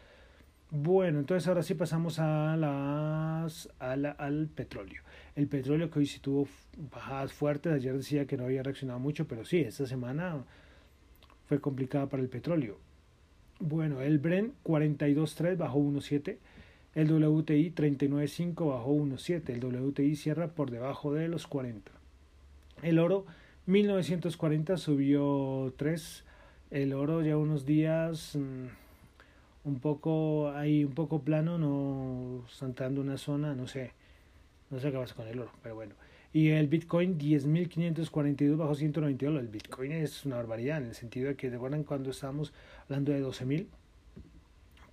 Bueno, 0.78 1.20
entonces 1.20 1.48
ahora 1.48 1.64
sí 1.64 1.74
pasamos 1.74 2.20
a 2.20 2.58
las, 2.58 3.70
al 3.80 4.48
petróleo. 4.54 5.04
El 5.36 5.48
petróleo 5.48 5.90
que 5.90 6.00
hoy 6.00 6.06
sí 6.06 6.20
tuvo 6.20 6.50
bajadas 6.92 7.32
fuertes. 7.32 7.72
Ayer 7.72 7.96
decía 7.96 8.26
que 8.26 8.36
no 8.36 8.44
había 8.44 8.62
reaccionado 8.62 9.00
mucho, 9.00 9.26
pero 9.26 9.46
sí, 9.46 9.60
esta 9.60 9.88
semana 9.88 10.44
fue 11.48 11.62
complicada 11.62 12.08
para 12.08 12.22
el 12.22 12.28
petróleo. 12.28 12.78
Bueno, 13.60 14.02
el 14.02 14.20
Bren 14.20 14.52
42.3 14.66 15.56
bajó 15.56 15.80
1.7. 15.80 16.38
El 16.94 17.12
WTI 17.12 17.72
39.5 17.72 18.68
bajó 18.68 18.96
1.7. 18.96 19.50
El 19.52 19.64
WTI 19.64 20.16
cierra 20.18 20.50
por 20.50 20.72
debajo 20.72 21.14
de 21.14 21.30
los 21.30 21.48
40. 21.48 21.90
El 22.82 23.00
oro 23.00 23.26
1940 23.66 24.76
subió 24.76 25.74
3. 25.78 26.26
El 26.72 26.94
oro 26.94 27.22
ya 27.22 27.38
unos 27.38 27.66
días 27.66 28.36
mm, 28.36 28.85
un 29.66 29.80
poco 29.80 30.52
ahí, 30.52 30.86
un 30.86 30.94
poco 30.94 31.22
plano, 31.22 31.58
no 31.58 32.46
saltando 32.50 33.02
una 33.02 33.18
zona, 33.18 33.56
no 33.56 33.68
sé. 33.68 33.92
No 34.70 34.80
sé 34.80 34.92
qué 34.92 34.98
pasa 34.98 35.16
con 35.16 35.28
el 35.28 35.40
oro, 35.40 35.52
pero 35.62 35.76
bueno. 35.76 35.96
Y 36.34 36.50
el 36.50 36.68
Bitcoin 36.68 37.18
10.542 37.18 38.58
bajo 38.58 38.76
192. 38.76 39.40
El 39.40 39.48
Bitcoin 39.48 39.92
es 39.92 40.26
una 40.26 40.38
barbaridad 40.38 40.80
en 40.80 40.90
el 40.90 40.96
sentido 40.96 41.30
de 41.30 41.36
que, 41.36 41.50
¿recuerdan 41.50 41.84
cuando 41.84 42.12
estábamos 42.12 42.54
hablando 42.84 43.12
de 43.12 43.24
12.000? 43.24 43.68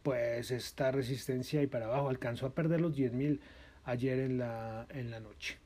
Pues 0.03 0.51
esta 0.51 0.91
resistencia 0.91 1.63
y 1.63 1.67
para 1.67 1.87
abajo 1.87 2.09
alcanzó 2.09 2.47
a 2.47 2.55
perder 2.55 2.81
los 2.81 2.97
10.000 2.97 3.41
ayer 3.85 4.19
en 4.21 4.39
la, 4.39 4.87
en 4.91 5.11
la 5.11 5.21
noche. 5.21 5.59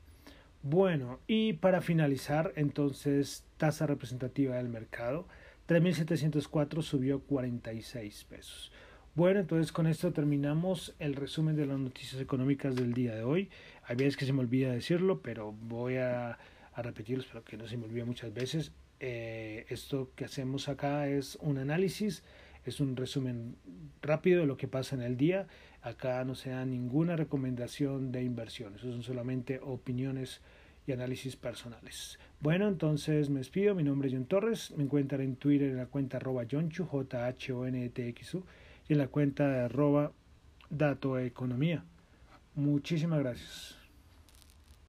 Bueno, 0.63 1.21
y 1.27 1.53
para 1.55 1.81
finalizar, 1.81 2.53
entonces, 2.57 3.45
tasa 3.57 3.87
representativa 3.87 4.57
del 4.57 4.69
mercado, 4.69 5.29
3.704 5.69 6.83
subió 6.83 7.21
46 7.21 8.25
pesos. 8.25 8.73
Bueno, 9.17 9.41
entonces 9.41 9.73
con 9.73 9.87
esto 9.87 10.13
terminamos 10.13 10.95
el 10.99 11.15
resumen 11.15 11.57
de 11.57 11.65
las 11.65 11.79
noticias 11.79 12.21
económicas 12.21 12.77
del 12.77 12.93
día 12.93 13.15
de 13.15 13.25
hoy. 13.25 13.49
Hay 13.85 13.97
veces 13.97 14.15
que 14.15 14.27
se 14.27 14.35
me 14.35 14.41
olvida 14.41 14.71
decirlo, 14.71 15.23
pero 15.23 15.53
voy 15.53 15.97
a, 15.97 16.39
a 16.75 16.83
repetirlo, 16.83 17.23
espero 17.23 17.43
que 17.43 17.57
no 17.57 17.67
se 17.67 17.79
me 17.79 17.87
olvide 17.87 18.05
muchas 18.05 18.35
veces. 18.35 18.73
Eh, 19.01 19.65
esto 19.71 20.11
que 20.17 20.27
hacemos 20.27 20.69
acá 20.69 21.09
es 21.09 21.39
un 21.41 21.57
análisis, 21.57 22.25
es 22.67 22.79
un 22.79 22.95
resumen 22.95 23.57
rápido 24.03 24.43
de 24.43 24.47
lo 24.47 24.59
que 24.59 24.69
pasa 24.69 24.97
en 24.97 25.01
el 25.01 25.17
día. 25.17 25.47
Acá 25.81 26.23
no 26.27 26.35
se 26.35 26.51
da 26.51 26.67
ninguna 26.67 27.17
recomendación 27.17 28.13
de 28.13 28.23
inversión, 28.23 28.75
eso 28.75 28.93
son 28.93 29.03
solamente 29.03 29.61
opiniones 29.63 30.43
y 30.87 30.93
análisis 30.93 31.37
personales. 31.37 32.19
Bueno, 32.41 32.69
entonces 32.69 33.31
me 33.31 33.39
despido. 33.39 33.75
Mi 33.75 33.83
nombre 33.83 34.09
es 34.09 34.15
John 34.15 34.27
Torres. 34.27 34.75
Me 34.77 34.85
encuentran 34.85 35.23
en 35.23 35.37
Twitter 35.37 35.71
en 35.71 35.79
la 35.79 35.87
cuenta 35.87 36.19
arroba 36.19 36.45
J 36.45 37.27
H 37.27 37.53
O 37.55 37.67
N 37.67 37.89
T 37.89 38.09
X 38.09 38.35
U, 38.35 38.45
en 38.89 38.99
la 38.99 39.09
cuenta 39.09 39.49
de 39.49 39.61
arroba 39.61 40.13
Dato 40.71 41.19
Economía. 41.19 41.85
Muchísimas 42.55 43.21
gracias. 43.21 43.86